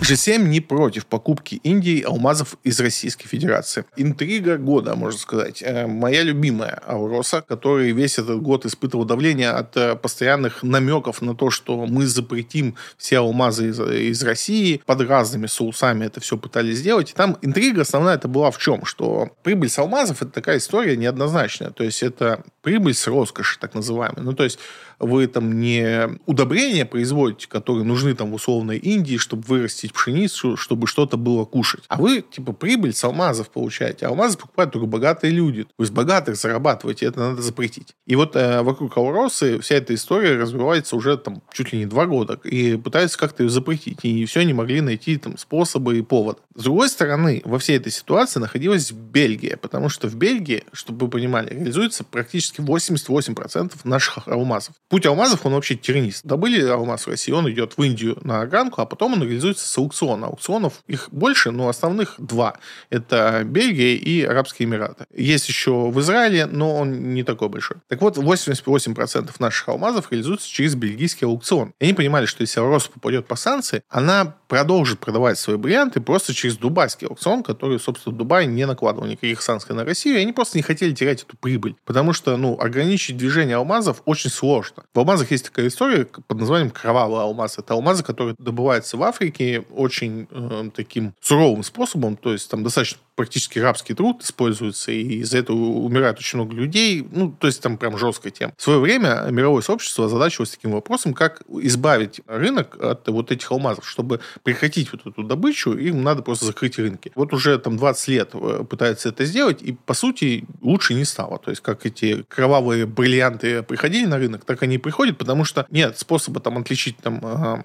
G7 0.03 0.39
не 0.39 0.60
против 0.60 1.05
покупки 1.05 1.55
Индии 1.63 2.01
алмазов 2.01 2.57
из 2.63 2.79
Российской 2.81 3.27
Федерации. 3.27 3.86
Интрига 3.95 4.57
года, 4.57 4.95
можно 4.95 5.17
сказать. 5.17 5.63
Э, 5.65 5.88
моя 5.88 6.24
любимая 6.24 6.81
Ауроса, 6.86 7.41
который 7.41 7.91
весь 7.91 8.19
этот 8.19 8.41
год 8.41 8.65
испытывал 8.65 9.05
давление 9.05 9.51
от 9.51 9.77
э, 9.77 9.95
постоянных 9.95 10.62
намеков 10.62 11.22
на 11.22 11.36
то, 11.36 11.50
что 11.50 11.86
мы 11.86 12.05
запретим 12.05 12.75
все 12.98 13.19
алмазы 13.19 13.69
из, 13.69 13.79
из 13.79 14.22
России. 14.24 14.81
Под 14.86 15.01
разными 15.01 15.48
соусами 15.48 16.05
это 16.05 16.19
все 16.19 16.38
пытались 16.38 16.79
сделать. 16.79 17.12
И 17.12 17.13
там 17.13 17.38
интрига 17.41 17.83
основная 17.83 18.15
это 18.15 18.27
была 18.27 18.51
в 18.51 18.57
чем? 18.57 18.86
Что 18.86 19.29
прибыль 19.41 19.69
с 19.69 19.79
алмазов 19.79 20.22
это 20.22 20.31
такая 20.31 20.57
история 20.57 20.98
неоднозначная. 20.98 21.69
То 21.69 21.86
есть 21.86 22.03
это 22.03 22.43
прибыль 22.62 22.93
с 22.93 23.07
роскоши, 23.07 23.57
так 23.57 23.74
называемой. 23.74 24.24
Ну, 24.24 24.33
то 24.33 24.43
есть 24.43 24.60
вы 25.05 25.27
там 25.27 25.60
не 25.60 26.19
удобрения 26.25 26.86
производите, 26.86 27.48
которые 27.48 27.83
нужны 27.83 28.13
там 28.15 28.31
в 28.31 28.36
условной 28.36 28.77
Индии, 28.77 29.17
чтобы 29.17 29.43
вырастить 29.43 29.93
пшеницу, 29.93 30.57
чтобы 30.57 30.88
что-то 30.88 31.17
было 31.17 31.45
кушать. 31.45 31.83
А 31.88 31.98
вы, 31.98 32.22
типа, 32.22 32.53
прибыль 32.53 32.93
с 32.93 33.03
алмазов 33.03 33.50
получаете. 33.50 34.05
А 34.05 34.10
алмазы 34.10 34.38
покупают 34.38 34.72
только 34.72 34.88
богатые 34.88 35.31
люди. 35.31 35.65
Вы 35.77 35.86
с 35.86 35.91
богатых 35.91 36.36
зарабатываете, 36.36 37.05
это 37.05 37.19
надо 37.19 37.41
запретить. 37.41 37.95
И 38.05 38.15
вот 38.15 38.36
э, 38.36 38.62
вокруг 38.62 38.98
Ауросы 38.98 39.60
вся 39.60 39.75
эта 39.75 39.93
история 39.93 40.38
развивается 40.38 40.95
уже 40.95 41.17
там 41.17 41.41
чуть 41.51 41.74
ли 41.74 41.79
не 41.79 41.86
два 41.86 42.05
года. 42.05 42.39
И 42.43 42.77
пытаются 42.77 43.17
как-то 43.17 43.43
ее 43.43 43.50
запретить. 43.50 44.00
И 44.03 44.25
все 44.25 44.43
не 44.43 44.53
могли 44.53 44.81
найти 44.81 45.17
там 45.17 45.38
способы 45.38 45.98
и 45.98 46.01
повод. 46.01 46.39
С 46.55 46.63
другой 46.63 46.89
стороны, 46.89 47.41
во 47.45 47.60
всей 47.60 47.77
этой 47.77 47.91
ситуации 47.91 48.39
находилась 48.39 48.91
Бельгия. 48.91 49.57
Потому 49.57 49.89
что 49.89 50.07
в 50.07 50.15
Бельгии, 50.15 50.63
чтобы 50.72 51.05
вы 51.05 51.12
понимали, 51.12 51.53
реализуется 51.53 52.03
практически 52.03 52.62
88% 52.62 53.74
наших 53.83 54.27
алмазов. 54.27 54.75
Путь 54.93 55.07
алмазов, 55.07 55.43
он 55.47 55.53
вообще 55.53 55.73
тернист. 55.73 56.23
Добыли 56.23 56.63
алмаз 56.67 57.07
в 57.07 57.09
России, 57.09 57.31
он 57.31 57.50
идет 57.50 57.77
в 57.77 57.81
Индию 57.81 58.15
на 58.21 58.41
огранку, 58.41 58.79
а 58.79 58.85
потом 58.85 59.13
он 59.13 59.23
реализуется 59.23 59.67
с 59.67 59.75
аукциона. 59.79 60.27
Аукционов 60.27 60.83
их 60.85 61.07
больше, 61.12 61.50
но 61.50 61.67
основных 61.67 62.13
два. 62.19 62.57
Это 62.91 63.41
Бельгия 63.43 63.95
и 63.95 64.21
Арабские 64.21 64.67
Эмираты. 64.67 65.07
Есть 65.12 65.50
еще 65.50 65.89
в 65.89 66.00
Израиле, 66.00 66.45
но 66.45 66.75
он 66.75 67.15
не 67.15 67.23
такой 67.23 67.50
большой. 67.50 67.77
Так 67.88 68.01
вот, 68.01 68.19
88% 68.19 69.31
наших 69.39 69.67
алмазов 69.67 70.12
реализуются 70.12 70.47
через 70.47 70.75
бельгийский 70.75 71.25
аукцион. 71.25 71.73
И 71.79 71.85
они 71.85 71.95
понимали, 71.95 72.27
что 72.27 72.41
если 72.41 72.59
Рос 72.59 72.88
попадет 72.88 73.25
по 73.25 73.35
санкции, 73.35 73.81
она 73.89 74.35
продолжит 74.47 75.00
продавать 75.00 75.39
свои 75.39 75.57
бриллианты 75.57 76.01
просто 76.01 76.35
через 76.35 76.57
дубайский 76.57 77.07
аукцион, 77.07 77.41
который, 77.41 77.79
собственно, 77.79 78.15
Дубай 78.15 78.45
не 78.45 78.67
накладывал 78.67 79.07
никаких 79.07 79.41
санкций 79.41 79.73
на 79.73 79.85
Россию, 79.85 80.17
и 80.17 80.21
они 80.21 80.33
просто 80.33 80.59
не 80.59 80.62
хотели 80.62 80.93
терять 80.93 81.23
эту 81.23 81.35
прибыль. 81.35 81.75
Потому 81.83 82.13
что, 82.13 82.38
ну, 82.38 82.59
ограничить 82.59 83.17
движение 83.17 83.55
алмазов 83.55 84.03
очень 84.05 84.29
сложно. 84.29 84.72
В 84.93 84.99
алмазах 84.99 85.31
есть 85.31 85.45
такая 85.45 85.67
история 85.67 86.05
под 86.05 86.39
названием 86.39 86.71
кровавый 86.71 87.21
алмаз. 87.21 87.57
Это 87.57 87.73
алмазы, 87.73 88.03
которые 88.03 88.35
добываются 88.37 88.97
в 88.97 89.03
Африке 89.03 89.65
очень 89.71 90.27
э, 90.31 90.69
таким 90.75 91.13
суровым 91.21 91.63
способом, 91.63 92.15
то 92.15 92.31
есть 92.31 92.49
там 92.49 92.63
достаточно 92.63 92.99
практически 93.15 93.59
рабский 93.59 93.95
труд 93.95 94.23
используется, 94.23 94.91
и 94.91 95.19
из-за 95.19 95.39
этого 95.39 95.57
умирает 95.57 96.17
очень 96.17 96.39
много 96.39 96.55
людей. 96.55 97.07
Ну, 97.11 97.31
то 97.31 97.47
есть 97.47 97.61
там 97.61 97.77
прям 97.77 97.97
жесткая 97.97 98.31
тема. 98.31 98.53
В 98.57 98.63
свое 98.63 98.79
время 98.79 99.25
мировое 99.29 99.61
сообщество 99.61 100.05
озадачивалось 100.05 100.51
таким 100.51 100.71
вопросом, 100.71 101.13
как 101.13 101.41
избавить 101.61 102.21
рынок 102.27 102.81
от 102.81 103.07
вот 103.07 103.31
этих 103.31 103.51
алмазов. 103.51 103.87
Чтобы 103.87 104.19
прекратить 104.43 104.91
вот 104.91 105.05
эту 105.05 105.23
добычу, 105.23 105.73
им 105.73 106.03
надо 106.03 106.21
просто 106.21 106.45
закрыть 106.45 106.77
рынки. 106.79 107.11
Вот 107.15 107.33
уже 107.33 107.57
там 107.59 107.77
20 107.77 108.07
лет 108.09 108.29
э, 108.33 108.63
пытаются 108.67 109.09
это 109.09 109.25
сделать, 109.25 109.61
и 109.61 109.73
по 109.73 109.93
сути 109.93 110.45
лучше 110.61 110.93
не 110.93 111.05
стало. 111.05 111.37
То 111.37 111.51
есть 111.51 111.61
как 111.61 111.85
эти 111.85 112.23
кровавые 112.27 112.85
бриллианты 112.85 113.63
приходили 113.63 114.05
на 114.05 114.17
рынок, 114.17 114.45
так 114.45 114.62
они 114.63 114.77
приходят, 114.77 115.17
потому 115.17 115.46
что 115.46 115.65
нет 115.70 115.98
способа 115.98 116.39
там 116.39 116.58
отличить 116.58 116.98
там 116.98 117.63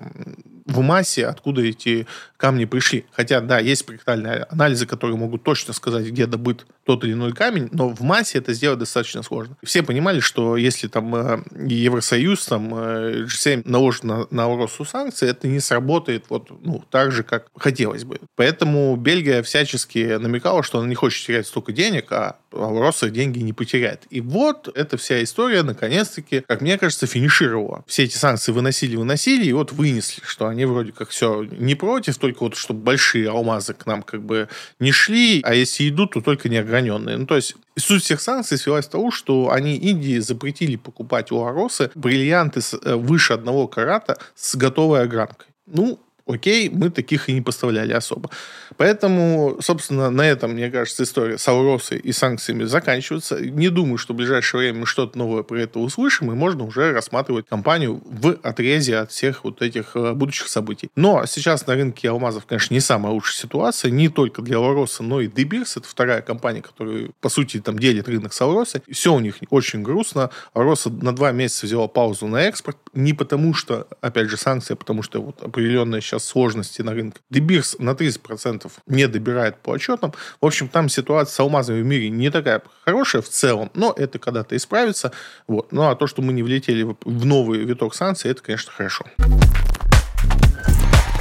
в 0.78 0.82
массе, 0.82 1.26
откуда 1.26 1.62
эти 1.62 2.06
камни 2.36 2.64
пришли. 2.64 3.04
Хотя, 3.12 3.40
да, 3.40 3.58
есть 3.58 3.82
спектральные 3.82 4.44
анализы, 4.48 4.86
которые 4.86 5.16
могут 5.16 5.42
точно 5.42 5.74
сказать, 5.74 6.06
где 6.06 6.26
добыт 6.26 6.66
тот 6.84 7.04
или 7.04 7.12
иной 7.12 7.32
камень, 7.32 7.68
но 7.72 7.88
в 7.88 8.00
массе 8.00 8.38
это 8.38 8.54
сделать 8.54 8.78
достаточно 8.78 9.22
сложно. 9.22 9.56
Все 9.62 9.82
понимали, 9.82 10.20
что 10.20 10.56
если 10.56 10.88
там 10.88 11.14
э, 11.14 11.42
Евросоюз, 11.56 12.46
там 12.46 12.74
э, 12.74 13.24
G7 13.24 13.62
наложит 13.66 14.04
на, 14.04 14.26
на 14.30 14.46
Росу 14.46 14.84
санкции, 14.84 15.28
это 15.28 15.48
не 15.48 15.60
сработает 15.60 16.26
вот 16.30 16.50
ну, 16.64 16.82
так 16.90 17.12
же, 17.12 17.24
как 17.24 17.48
хотелось 17.56 18.04
бы. 18.04 18.20
Поэтому 18.36 18.96
Бельгия 18.96 19.42
всячески 19.42 20.16
намекала, 20.16 20.62
что 20.62 20.78
она 20.78 20.88
не 20.88 20.94
хочет 20.94 21.26
терять 21.26 21.46
столько 21.46 21.72
денег, 21.72 22.10
а 22.10 22.36
Роса 22.52 23.10
деньги 23.10 23.40
не 23.40 23.52
потеряет. 23.52 24.04
И 24.10 24.20
вот 24.20 24.68
эта 24.74 24.96
вся 24.96 25.22
история, 25.22 25.62
наконец-таки, 25.62 26.40
как 26.46 26.60
мне 26.60 26.78
кажется, 26.78 27.06
финишировала. 27.06 27.84
Все 27.86 28.04
эти 28.04 28.16
санкции 28.16 28.52
выносили, 28.52 28.96
выносили, 28.96 29.46
и 29.46 29.52
вот 29.52 29.72
вынесли, 29.72 30.22
что 30.24 30.46
они 30.46 30.64
вроде 30.68 30.92
как 30.92 31.10
все 31.10 31.44
не 31.44 31.74
против, 31.74 32.18
только 32.18 32.40
вот 32.40 32.56
чтобы 32.56 32.80
большие 32.80 33.28
алмазы 33.28 33.74
к 33.74 33.86
нам 33.86 34.02
как 34.02 34.22
бы 34.22 34.48
не 34.78 34.92
шли, 34.92 35.40
а 35.42 35.54
если 35.54 35.88
идут, 35.88 36.12
то 36.12 36.20
только 36.20 36.48
неограненные. 36.48 37.16
Ну, 37.16 37.26
то 37.26 37.36
есть 37.36 37.56
суть 37.76 38.02
всех 38.02 38.20
санкций 38.20 38.58
свелась 38.58 38.86
к 38.86 38.90
тому, 38.90 39.10
что 39.10 39.50
они 39.50 39.76
Индии 39.76 40.18
запретили 40.18 40.76
покупать 40.76 41.32
у 41.32 41.44
Аросы 41.44 41.90
бриллианты 41.94 42.60
э, 42.60 42.94
выше 42.94 43.32
одного 43.32 43.66
карата 43.66 44.18
с 44.34 44.54
готовой 44.56 45.02
огранкой. 45.02 45.48
Ну, 45.66 46.00
окей, 46.28 46.68
мы 46.68 46.90
таких 46.90 47.28
и 47.28 47.32
не 47.32 47.40
поставляли 47.40 47.92
особо. 47.92 48.30
Поэтому, 48.76 49.58
собственно, 49.60 50.10
на 50.10 50.22
этом, 50.22 50.52
мне 50.52 50.70
кажется, 50.70 51.02
история 51.02 51.38
с 51.38 51.48
Ауросой 51.48 51.98
и 51.98 52.12
санкциями 52.12 52.64
заканчивается. 52.64 53.40
Не 53.40 53.70
думаю, 53.70 53.98
что 53.98 54.12
в 54.12 54.16
ближайшее 54.16 54.60
время 54.60 54.80
мы 54.80 54.86
что-то 54.86 55.18
новое 55.18 55.42
про 55.42 55.60
это 55.60 55.78
услышим, 55.78 56.30
и 56.30 56.34
можно 56.34 56.64
уже 56.64 56.92
рассматривать 56.92 57.46
компанию 57.48 58.02
в 58.04 58.38
отрезе 58.42 58.98
от 58.98 59.10
всех 59.10 59.44
вот 59.44 59.62
этих 59.62 59.96
э, 59.96 60.12
будущих 60.12 60.48
событий. 60.48 60.90
Но 60.96 61.24
сейчас 61.26 61.66
на 61.66 61.74
рынке 61.74 62.10
алмазов, 62.10 62.46
конечно, 62.46 62.74
не 62.74 62.80
самая 62.80 63.12
лучшая 63.12 63.36
ситуация, 63.36 63.90
не 63.90 64.08
только 64.08 64.42
для 64.42 64.58
Ауроса, 64.58 65.02
но 65.02 65.20
и 65.20 65.28
Дебирс, 65.28 65.76
это 65.76 65.88
вторая 65.88 66.20
компания, 66.20 66.62
которая, 66.62 67.10
по 67.20 67.28
сути, 67.28 67.60
там 67.60 67.78
делит 67.78 68.08
рынок 68.08 68.32
с 68.32 68.40
Ауросой. 68.40 68.82
Все 68.90 69.14
у 69.14 69.20
них 69.20 69.36
очень 69.50 69.82
грустно. 69.82 70.30
Ауроса 70.52 70.90
на 70.90 71.14
два 71.14 71.32
месяца 71.32 71.66
взяла 71.66 71.88
паузу 71.88 72.26
на 72.26 72.42
экспорт, 72.42 72.76
не 72.92 73.14
потому 73.14 73.54
что, 73.54 73.86
опять 74.00 74.28
же, 74.28 74.36
санкции, 74.36 74.74
а 74.74 74.76
потому 74.76 75.02
что 75.02 75.22
вот 75.22 75.42
определенная 75.42 76.00
сейчас 76.00 76.17
сложности 76.18 76.82
на 76.82 76.94
рынке. 76.94 77.20
Дебирс 77.30 77.76
на 77.78 77.90
30% 77.90 78.70
не 78.86 79.06
добирает 79.08 79.56
по 79.58 79.72
отчетам. 79.72 80.12
В 80.40 80.46
общем, 80.46 80.68
там 80.68 80.88
ситуация 80.88 81.34
с 81.34 81.40
алмазами 81.40 81.80
в 81.82 81.84
мире 81.84 82.10
не 82.10 82.30
такая 82.30 82.62
хорошая 82.84 83.22
в 83.22 83.28
целом, 83.28 83.70
но 83.74 83.92
это 83.96 84.18
когда-то 84.18 84.56
исправится. 84.56 85.12
Вот. 85.46 85.72
Ну 85.72 85.88
а 85.88 85.94
то, 85.94 86.06
что 86.06 86.22
мы 86.22 86.32
не 86.32 86.42
влетели 86.42 86.82
в 86.82 87.24
новый 87.24 87.60
виток 87.60 87.94
санкций, 87.94 88.30
это, 88.30 88.42
конечно, 88.42 88.72
хорошо. 88.72 89.04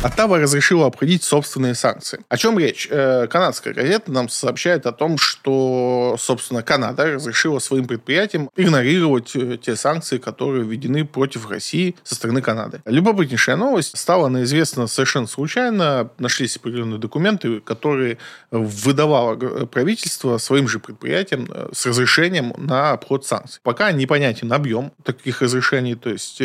Оттава 0.04 0.38
разрешила 0.38 0.86
обходить 0.86 1.24
собственные 1.24 1.74
санкции. 1.74 2.20
О 2.30 2.38
чем 2.38 2.60
речь? 2.60 2.88
Э, 2.92 3.26
канадская 3.28 3.74
газета 3.74 4.12
нам 4.12 4.30
сообщает 4.30 4.86
о 4.86 4.92
том, 4.92 5.18
что, 5.18 6.16
собственно, 6.20 6.62
Канада 6.62 7.14
разрешила 7.14 7.58
своим 7.58 7.88
предприятиям 7.88 8.52
игнорировать 8.56 9.36
э, 9.36 9.58
те 9.58 9.76
санкции, 9.76 10.20
которые 10.20 10.66
введены 10.66 11.04
против 11.04 11.50
России 11.50 11.96
со 12.04 12.14
стороны 12.14 12.44
Канады. 12.44 12.82
Любопытнейшая 12.86 13.56
новость. 13.56 13.98
Стала 13.98 14.28
она 14.28 14.44
известна 14.44 14.86
совершенно 14.86 15.26
случайно. 15.26 16.12
Нашлись 16.20 16.58
определенные 16.58 17.00
документы, 17.00 17.60
которые 17.60 18.20
выдавало 18.52 19.36
правительство 19.66 20.38
своим 20.38 20.68
же 20.68 20.80
предприятиям 20.80 21.50
э, 21.52 21.70
с 21.74 21.88
разрешением 21.88 22.54
на 22.58 22.92
обход 22.92 23.26
санкций. 23.26 23.62
Пока 23.64 23.92
непонятен 23.92 24.54
объем 24.54 24.94
таких 25.04 25.42
разрешений, 25.42 25.96
то 25.96 26.12
есть 26.12 26.40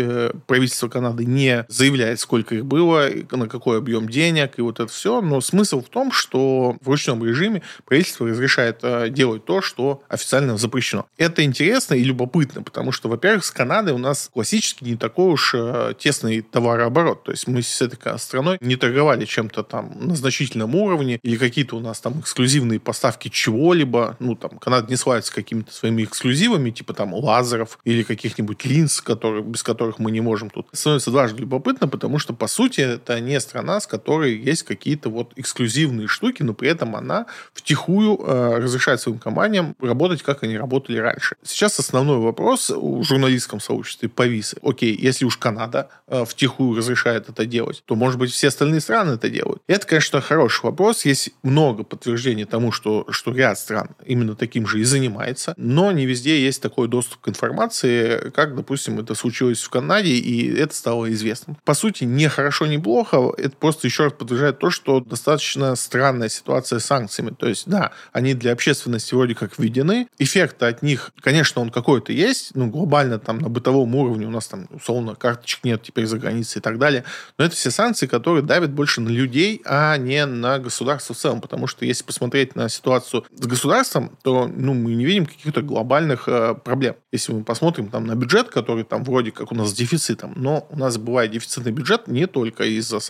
правительство 0.47 0.89
Канады 0.89 1.27
не 1.27 1.67
заявляет, 1.69 2.19
сколько 2.19 2.55
их 2.55 2.65
было, 2.65 3.11
на 3.43 3.49
какой 3.49 3.79
объем 3.79 4.09
денег 4.09 4.59
и 4.59 4.63
вот 4.63 4.81
это 4.81 4.91
все. 4.91 5.21
Но 5.21 5.41
смысл 5.41 5.83
в 5.83 5.89
том, 5.89 6.13
что 6.13 6.77
в 6.81 6.89
ручном 6.89 7.25
режиме 7.25 7.63
правительство 7.85 8.27
разрешает 8.27 8.79
э, 8.83 9.09
делать 9.11 9.45
то, 9.45 9.61
что 9.61 10.03
официально 10.09 10.57
запрещено. 10.57 11.07
Это 11.17 11.45
интересно 11.45 11.95
и 11.95 12.05
любопытно, 12.05 12.63
потому 12.63 12.93
что, 12.93 13.09
во-первых, 13.09 13.45
с 13.45 13.51
Канадой 13.51 13.95
у 13.95 13.99
нас 13.99 14.31
классически 14.33 14.85
не 14.85 14.97
такой 14.97 15.33
уж 15.33 15.55
э, 15.55 15.95
тесный 15.99 16.41
товарооборот. 16.41 17.25
То 17.25 17.33
есть 17.33 17.47
мы 17.47 17.63
с 17.63 17.83
этой 17.83 17.99
страной 18.19 18.59
не 18.61 18.77
торговали 18.77 19.25
чем-то 19.25 19.63
там 19.63 19.93
на 20.01 20.15
значительном 20.15 20.75
уровне 20.75 21.19
или 21.23 21.37
какие-то 21.37 21.77
у 21.77 21.81
нас 21.81 22.01
там 22.01 22.21
эксклюзивные 22.21 22.81
поставки 22.81 23.29
чего-либо. 23.29 24.17
Ну, 24.21 24.35
там, 24.37 24.59
Канада 24.59 24.89
не 24.89 24.97
славится 24.97 25.33
какими-то 25.33 25.73
своими 25.73 26.05
эксклюзивами, 26.05 26.71
типа 26.71 26.95
там 26.95 27.15
лазеров 27.15 27.79
или 27.85 28.03
каких-нибудь 28.03 28.65
линз, 28.65 29.01
которые, 29.01 29.43
без 29.43 29.63
которых 29.63 29.99
мы 29.99 30.11
не 30.11 30.21
можем 30.21 30.51
тут. 30.51 30.67
Становится 30.73 31.11
дважды 31.11 31.41
любопытно, 31.41 31.89
потому 31.89 32.19
что, 32.19 32.33
по 32.35 32.47
сути, 32.47 32.81
это 32.81 33.21
не 33.21 33.32
страна, 33.41 33.81
с 33.81 33.87
которой 33.87 34.37
есть 34.37 34.63
какие-то 34.63 35.09
вот 35.09 35.33
эксклюзивные 35.37 36.09
штуки, 36.09 36.43
но 36.43 36.55
при 36.55 36.69
этом 36.69 36.97
она 36.97 37.27
втихую 37.53 38.19
э, 38.19 38.59
разрешает 38.59 39.01
своим 39.01 39.19
компаниям 39.19 39.75
работать, 39.81 40.23
как 40.23 40.43
они 40.43 40.57
работали 40.57 40.99
раньше. 40.99 41.37
Сейчас 41.43 41.79
основной 41.79 42.19
вопрос 42.19 42.71
в 42.71 43.03
журналистском 43.03 43.61
сообществе 43.61 44.09
повис. 44.09 44.55
Окей, 44.63 44.97
если 44.97 45.25
уж 45.25 45.37
Канада 45.37 45.89
э, 46.07 46.25
втихую 46.25 46.77
разрешает 46.77 47.29
это 47.29 47.47
делать, 47.47 47.83
то, 47.87 47.95
может 47.95 48.19
быть, 48.19 48.31
все 48.33 48.49
остальные 48.49 48.81
страны 48.81 49.13
это 49.13 49.29
делают. 49.29 49.63
Это, 49.67 49.87
конечно, 49.87 50.21
хороший 50.21 50.65
вопрос. 50.65 51.05
Есть 51.05 51.31
много 51.43 51.85
подтверждений 51.85 52.45
тому, 52.45 52.73
что, 52.73 53.07
что 53.11 53.33
ряд 53.33 53.59
стран 53.59 53.91
именно 54.05 54.35
таким 54.35 54.67
же 54.67 54.81
и 54.81 54.85
занимается, 54.85 55.55
но 55.57 55.93
не 55.93 56.07
везде 56.07 56.43
есть 56.43 56.63
такой 56.63 56.89
доступ 56.89 57.21
к 57.21 57.29
информации, 57.29 58.31
как, 58.31 58.55
допустим, 58.55 58.99
это 58.99 59.15
случилось 59.15 59.63
в 59.63 59.71
Канаде, 59.71 60.11
и 60.11 60.55
это 60.55 60.75
стало 60.75 61.11
известным. 61.13 61.57
По 61.65 61.75
сути, 61.75 62.05
не 62.05 62.29
хорошо, 62.29 62.67
не 62.67 62.79
плохо 62.79 63.19
это 63.31 63.57
просто 63.57 63.87
еще 63.87 64.05
раз 64.05 64.13
подтверждает 64.13 64.59
то, 64.59 64.71
что 64.71 65.01
достаточно 65.01 65.75
странная 65.77 66.29
ситуация 66.29 66.79
с 66.79 66.85
санкциями. 66.85 67.31
То 67.31 67.47
есть, 67.47 67.69
да, 67.69 67.93
они 68.13 68.35
для 68.35 68.53
общественности 68.53 69.15
вроде 69.15 69.35
как 69.35 69.59
введены. 69.59 70.09
Эффект 70.19 70.63
от 70.63 70.83
них, 70.83 71.13
конечно, 71.21 71.63
он 71.63 71.71
какой-то 71.71 72.13
есть. 72.13 72.53
Ну, 72.55 72.69
глобально 72.69 73.19
там 73.19 73.39
на 73.39 73.49
бытовом 73.49 73.95
уровне 73.95 74.27
у 74.27 74.31
нас 74.31 74.49
там, 74.49 74.67
условно, 74.71 75.15
карточек 75.15 75.65
нет 75.65 75.83
теперь 75.83 76.07
за 76.07 76.19
границей 76.19 76.59
и 76.61 76.63
так 76.63 76.79
далее. 76.79 77.05
Но 77.39 77.45
это 77.45 77.55
все 77.55 77.71
санкции, 77.71 78.07
которые 78.07 78.43
давят 78.43 78.73
больше 78.73 79.01
на 79.01 79.09
людей, 79.09 79.63
а 79.65 79.97
не 79.97 80.27
на 80.27 80.59
государство 80.59 81.15
в 81.15 81.19
целом. 81.19 81.41
Потому 81.41 81.67
что 81.67 81.85
если 81.85 82.05
посмотреть 82.05 82.57
на 82.57 82.69
ситуацию 82.69 83.25
с 83.35 83.47
государством, 83.47 84.17
то 84.23 84.49
ну, 84.49 84.75
мы 84.75 84.95
не 84.95 85.05
видим 85.05 85.27
каких-то 85.27 85.63
глобальных 85.63 86.29
э, 86.29 86.55
проблем. 86.55 86.97
Если 87.13 87.33
мы 87.33 87.45
посмотрим 87.45 87.89
там, 87.89 88.07
на 88.07 88.15
бюджет, 88.15 88.49
который 88.49 88.85
там 88.85 89.05
вроде 89.05 89.31
как 89.31 89.53
у 89.53 89.55
нас 89.55 89.71
с 89.71 89.73
дефицитом, 89.73 90.33
но 90.37 90.67
у 90.71 90.79
нас 90.79 90.97
бывает 90.99 91.31
дефицитный 91.31 91.73
бюджет 91.73 92.09
не 92.09 92.27
только 92.27 92.65
из-за 92.65 93.01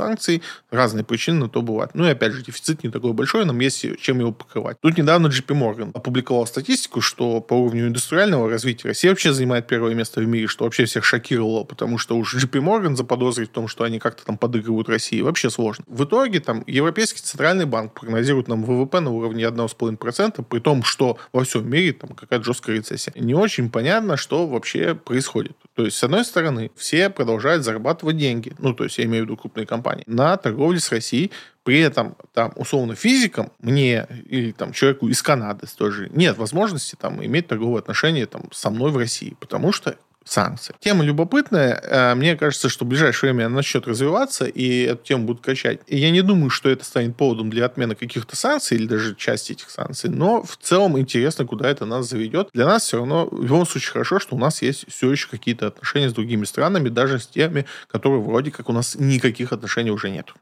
разные 0.71 1.04
причины 1.04 1.40
на 1.40 1.49
то 1.49 1.62
бывают. 1.62 1.92
Ну 1.94 2.06
и 2.06 2.11
опять 2.11 2.32
же, 2.32 2.42
дефицит 2.42 2.85
не 2.85 2.90
такой 2.90 3.12
большой, 3.12 3.44
нам 3.44 3.59
есть 3.61 3.85
чем 4.00 4.21
его 4.21 4.32
покрывать. 4.32 4.76
Тут 4.80 4.97
недавно 4.99 5.26
JP 5.26 5.47
Morgan 5.59 5.90
опубликовал 5.94 6.47
статистику, 6.47 7.00
что 7.00 7.40
по 7.40 7.54
уровню 7.54 7.88
индустриального 7.88 8.49
развития 8.49 8.88
Россия 8.88 9.11
вообще 9.11 9.32
занимает 9.32 9.66
первое 9.66 9.94
место 9.94 10.21
в 10.21 10.26
мире, 10.26 10.47
что 10.47 10.64
вообще 10.64 10.85
всех 10.85 11.04
шокировало, 11.04 11.64
потому 11.64 11.99
что 11.99 12.16
уж 12.16 12.35
JP 12.37 12.61
Morgan 12.61 12.97
заподозрить 12.97 13.50
в 13.50 13.52
том, 13.52 13.68
что 13.68 13.85
они 13.85 13.99
как-то 13.99 14.25
там 14.25 14.38
подыгрывают 14.38 14.88
России, 14.88 15.21
вообще 15.21 15.50
сложно. 15.50 15.85
В 15.87 16.04
итоге 16.04 16.40
там 16.40 16.64
Европейский 16.66 17.21
центральный 17.21 17.66
банк 17.66 17.99
прогнозирует 17.99 18.49
нам 18.49 18.64
ВВП 18.64 19.00
на 19.00 19.11
уровне 19.11 19.44
1,5%, 19.44 20.44
при 20.44 20.61
том, 20.61 20.82
что 20.82 21.18
во 21.32 21.44
всем 21.44 21.68
мире 21.68 21.92
там 21.92 22.11
какая-то 22.11 22.44
жесткая 22.44 22.76
рецессия. 22.76 23.12
Не 23.16 23.35
очень 23.35 23.71
понятно, 23.71 24.16
что 24.16 24.47
вообще 24.47 24.94
происходит. 24.94 25.56
То 25.75 25.85
есть, 25.85 25.97
с 25.97 26.04
одной 26.04 26.25
стороны, 26.25 26.71
все 26.76 27.11
продолжают 27.11 27.64
зарабатывать 27.64 28.16
деньги, 28.16 28.52
ну, 28.59 28.75
то 28.75 28.85
есть, 28.85 28.99
я 28.99 29.04
имею 29.04 29.25
в 29.25 29.26
виду 29.26 29.37
крупные 29.37 29.66
компании, 29.66 29.91
на 30.06 30.37
торговле 30.37 30.80
с 30.80 30.90
Россией, 30.90 31.30
при 31.64 31.80
этом, 31.80 32.16
там, 32.32 32.52
условно, 32.56 32.94
физикам, 32.94 33.52
мне 33.61 34.06
или 34.28 34.52
там 34.52 34.72
человеку 34.72 35.08
из 35.08 35.22
Канады 35.22 35.66
тоже 35.76 36.08
нет 36.11 36.37
возможности 36.37 36.96
там 36.96 37.25
иметь 37.25 37.46
торговые 37.46 37.78
отношения 37.80 38.26
там 38.26 38.50
со 38.52 38.70
мной 38.70 38.90
в 38.90 38.96
России, 38.96 39.37
потому 39.38 39.72
что 39.72 39.96
санкции. 40.25 40.75
Тема 40.81 41.05
любопытная. 41.05 41.81
Э, 41.83 42.14
мне 42.14 42.37
кажется, 42.37 42.69
что 42.69 42.85
в 42.85 42.88
ближайшее 42.88 43.33
время 43.33 43.47
она 43.47 43.57
начнет 43.57 43.87
развиваться, 43.87 44.47
и 44.47 44.83
эту 44.83 45.05
тему 45.05 45.25
будут 45.25 45.45
качать. 45.45 45.81
И 45.87 45.97
я 45.97 46.11
не 46.11 46.23
думаю, 46.23 46.50
что 46.50 46.69
это 46.69 46.85
станет 46.85 47.17
поводом 47.17 47.50
для 47.50 47.67
отмены 47.67 47.95
каких-то 47.95 48.37
санкций 48.37 48.76
или 48.76 48.87
даже 48.87 49.14
части 49.14 49.52
этих 49.52 49.71
санкций, 49.71 50.11
но 50.11 50.43
в 50.43 50.57
целом 50.57 50.99
интересно, 50.99 51.45
куда 51.45 51.69
это 51.69 51.85
нас 51.85 52.09
заведет. 52.09 52.49
Для 52.52 52.67
нас 52.67 52.85
все 52.85 52.99
равно 52.99 53.29
в 53.31 53.43
любом 53.43 53.67
случае 53.67 53.93
хорошо, 53.93 54.19
что 54.19 54.37
у 54.37 54.38
нас 54.38 54.62
есть 54.62 54.85
все 54.88 55.11
еще 55.11 55.29
какие-то 55.29 55.67
отношения 55.67 56.09
с 56.09 56.12
другими 56.12 56.45
странами, 56.45 56.88
даже 56.88 57.19
с 57.19 57.26
теми, 57.26 57.67
которые 57.88 58.21
вроде 58.21 58.50
как 58.50 58.69
у 58.69 58.73
нас 58.73 58.97
никаких 58.99 59.52
отношений 59.52 59.91
уже 59.91 60.11
нет. 60.11 60.33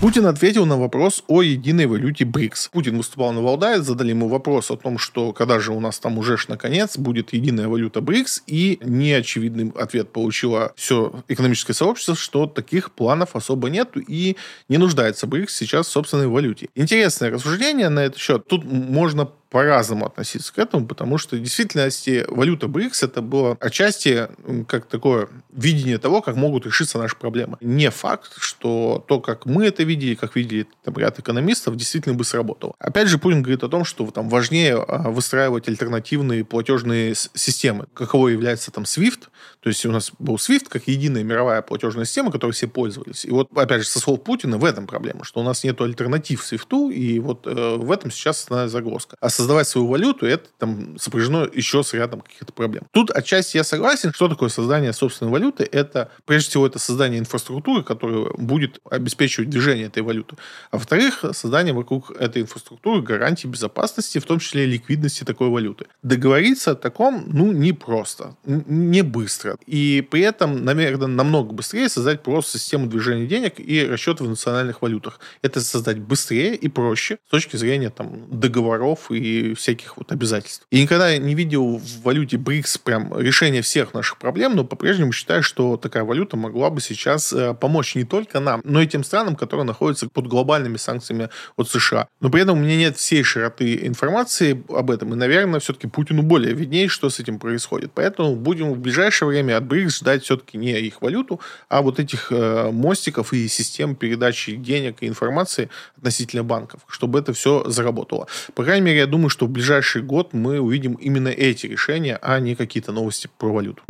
Путин 0.00 0.26
ответил 0.26 0.64
на 0.64 0.78
вопрос 0.78 1.24
о 1.26 1.42
единой 1.42 1.86
валюте 1.86 2.24
БРИКС. 2.24 2.68
Путин 2.68 2.96
выступал 2.98 3.32
на 3.32 3.42
Валдае, 3.42 3.82
задали 3.82 4.10
ему 4.10 4.28
вопрос 4.28 4.70
о 4.70 4.76
том, 4.76 4.96
что 4.96 5.32
когда 5.32 5.58
же 5.58 5.72
у 5.72 5.80
нас 5.80 5.98
там 5.98 6.18
уже 6.18 6.36
ж 6.36 6.46
наконец 6.46 6.96
будет 6.96 7.32
единая 7.32 7.66
валюта 7.66 8.00
БРИКС, 8.00 8.44
и 8.46 8.78
неочевидный 8.80 9.72
ответ 9.76 10.12
получило 10.12 10.72
все 10.76 11.24
экономическое 11.26 11.72
сообщество, 11.72 12.14
что 12.14 12.46
таких 12.46 12.92
планов 12.92 13.34
особо 13.34 13.70
нет 13.70 13.90
и 13.96 14.36
не 14.68 14.78
нуждается 14.78 15.26
БРИКС 15.26 15.56
сейчас 15.56 15.88
в 15.88 15.90
собственной 15.90 16.28
валюте. 16.28 16.68
Интересное 16.76 17.32
рассуждение 17.32 17.88
на 17.88 18.04
этот 18.04 18.20
счет. 18.20 18.46
Тут 18.46 18.64
можно 18.64 19.28
по-разному 19.50 20.06
относиться 20.06 20.52
к 20.52 20.58
этому, 20.58 20.86
потому 20.86 21.18
что 21.18 21.36
в 21.36 21.40
действительности 21.40 22.24
валюта 22.28 22.68
БРИКС 22.68 23.02
это 23.02 23.22
было 23.22 23.56
отчасти 23.60 24.28
как 24.66 24.86
такое 24.86 25.28
видение 25.52 25.98
того, 25.98 26.20
как 26.22 26.36
могут 26.36 26.66
решиться 26.66 26.98
наши 26.98 27.16
проблемы. 27.16 27.56
Не 27.60 27.90
факт, 27.90 28.32
что 28.38 29.04
то, 29.08 29.20
как 29.20 29.46
мы 29.46 29.66
это 29.66 29.82
видели, 29.82 30.14
как 30.14 30.36
видели 30.36 30.66
там, 30.84 30.96
ряд 30.98 31.18
экономистов, 31.18 31.76
действительно 31.76 32.14
бы 32.14 32.24
сработало. 32.24 32.74
Опять 32.78 33.08
же, 33.08 33.18
Путин 33.18 33.42
говорит 33.42 33.62
о 33.64 33.68
том, 33.68 33.84
что 33.84 34.08
там 34.10 34.28
важнее 34.28 34.76
а, 34.76 35.10
выстраивать 35.10 35.68
альтернативные 35.68 36.44
платежные 36.44 37.14
системы. 37.14 37.86
Каково 37.94 38.28
является 38.28 38.70
там 38.70 38.84
SWIFT, 38.84 39.28
то 39.60 39.68
есть 39.68 39.84
у 39.86 39.92
нас 39.92 40.12
был 40.18 40.36
SWIFT 40.36 40.66
как 40.68 40.88
единая 40.88 41.24
мировая 41.24 41.62
платежная 41.62 42.04
система, 42.04 42.30
которой 42.30 42.52
все 42.52 42.68
пользовались. 42.68 43.24
И 43.24 43.30
вот, 43.30 43.48
опять 43.56 43.82
же, 43.82 43.88
со 43.88 43.98
слов 43.98 44.22
Путина 44.22 44.58
в 44.58 44.64
этом 44.64 44.86
проблема, 44.86 45.24
что 45.24 45.40
у 45.40 45.42
нас 45.42 45.64
нет 45.64 45.80
альтернатив 45.80 46.42
SWIFT, 46.42 46.92
и 46.92 47.18
вот 47.18 47.46
э, 47.46 47.76
в 47.76 47.90
этом 47.90 48.10
сейчас 48.10 48.42
основная 48.42 48.68
загвоздка. 48.68 49.16
А 49.20 49.30
создавать 49.38 49.68
свою 49.68 49.86
валюту, 49.86 50.26
это 50.26 50.48
там 50.58 50.98
сопряжено 50.98 51.44
еще 51.44 51.84
с 51.84 51.94
рядом 51.94 52.20
каких-то 52.22 52.52
проблем. 52.52 52.82
Тут 52.90 53.10
отчасти 53.10 53.56
я 53.56 53.62
согласен, 53.62 54.12
что 54.12 54.28
такое 54.28 54.48
создание 54.48 54.92
собственной 54.92 55.30
валюты. 55.30 55.68
Это, 55.70 56.10
прежде 56.24 56.50
всего, 56.50 56.66
это 56.66 56.80
создание 56.80 57.20
инфраструктуры, 57.20 57.84
которая 57.84 58.32
будет 58.36 58.80
обеспечивать 58.90 59.48
движение 59.48 59.86
этой 59.86 60.02
валюты. 60.02 60.36
А 60.72 60.78
во-вторых, 60.78 61.24
создание 61.32 61.72
вокруг 61.72 62.10
этой 62.10 62.42
инфраструктуры 62.42 63.00
гарантии 63.00 63.46
безопасности, 63.46 64.18
в 64.18 64.24
том 64.24 64.40
числе 64.40 64.66
ликвидности 64.66 65.22
такой 65.22 65.50
валюты. 65.50 65.86
Договориться 66.02 66.72
о 66.72 66.74
таком, 66.74 67.24
ну, 67.28 67.52
непросто, 67.52 68.34
не 68.44 69.02
быстро. 69.02 69.56
И 69.66 70.04
при 70.10 70.22
этом, 70.22 70.64
наверное, 70.64 71.06
намного 71.06 71.52
быстрее 71.52 71.88
создать 71.88 72.24
просто 72.24 72.58
систему 72.58 72.88
движения 72.88 73.26
денег 73.26 73.60
и 73.60 73.86
расчеты 73.86 74.24
в 74.24 74.28
национальных 74.28 74.82
валютах. 74.82 75.20
Это 75.42 75.60
создать 75.60 75.98
быстрее 76.00 76.56
и 76.56 76.68
проще 76.68 77.18
с 77.28 77.30
точки 77.30 77.56
зрения 77.56 77.90
там, 77.90 78.26
договоров 78.28 79.12
и 79.12 79.27
и 79.28 79.54
всяких 79.54 79.96
вот 79.96 80.12
обязательств. 80.12 80.66
И 80.70 80.82
никогда 80.82 81.16
не 81.16 81.34
видел 81.34 81.78
в 81.78 82.02
валюте 82.02 82.38
БРИКС 82.38 82.78
прям 82.78 83.18
решение 83.18 83.62
всех 83.62 83.94
наших 83.94 84.18
проблем, 84.18 84.56
но 84.56 84.64
по-прежнему 84.64 85.12
считаю, 85.12 85.42
что 85.42 85.76
такая 85.76 86.04
валюта 86.04 86.36
могла 86.36 86.70
бы 86.70 86.80
сейчас 86.80 87.32
э, 87.32 87.54
помочь 87.54 87.94
не 87.94 88.04
только 88.04 88.40
нам, 88.40 88.60
но 88.64 88.80
и 88.80 88.86
тем 88.86 89.04
странам, 89.04 89.36
которые 89.36 89.66
находятся 89.66 90.08
под 90.08 90.26
глобальными 90.26 90.76
санкциями 90.76 91.28
от 91.56 91.68
США. 91.68 92.08
Но 92.20 92.30
при 92.30 92.42
этом 92.42 92.58
у 92.58 92.62
меня 92.62 92.76
нет 92.76 92.96
всей 92.96 93.22
широты 93.22 93.86
информации 93.86 94.62
об 94.68 94.90
этом, 94.90 95.12
и, 95.12 95.16
наверное, 95.16 95.60
все-таки 95.60 95.86
Путину 95.86 96.22
более 96.22 96.54
виднее, 96.54 96.88
что 96.88 97.10
с 97.10 97.20
этим 97.20 97.38
происходит. 97.38 97.92
Поэтому 97.94 98.36
будем 98.36 98.72
в 98.72 98.78
ближайшее 98.78 99.28
время 99.28 99.56
от 99.56 99.66
БРИКС 99.66 99.98
ждать 99.98 100.24
все-таки 100.24 100.58
не 100.58 100.78
их 100.78 101.02
валюту, 101.02 101.40
а 101.68 101.82
вот 101.82 101.98
этих 101.98 102.30
э, 102.30 102.70
мостиков 102.70 103.32
и 103.32 103.48
систем 103.48 103.94
передачи 103.96 104.56
денег 104.56 104.98
и 105.00 105.08
информации 105.08 105.68
относительно 105.96 106.44
банков, 106.44 106.80
чтобы 106.88 107.18
это 107.18 107.32
все 107.32 107.68
заработало. 107.68 108.26
По 108.54 108.64
крайней 108.64 108.84
мере, 108.84 108.98
я 108.98 109.06
думаю, 109.06 109.17
думаю, 109.18 109.30
что 109.30 109.46
в 109.46 109.50
ближайший 109.50 110.02
год 110.02 110.32
мы 110.32 110.60
увидим 110.60 110.94
именно 110.94 111.26
эти 111.26 111.66
решения, 111.66 112.20
а 112.22 112.38
не 112.38 112.54
какие-то 112.54 112.92
новости 112.92 113.28
про 113.36 113.52
валюту. 113.52 113.82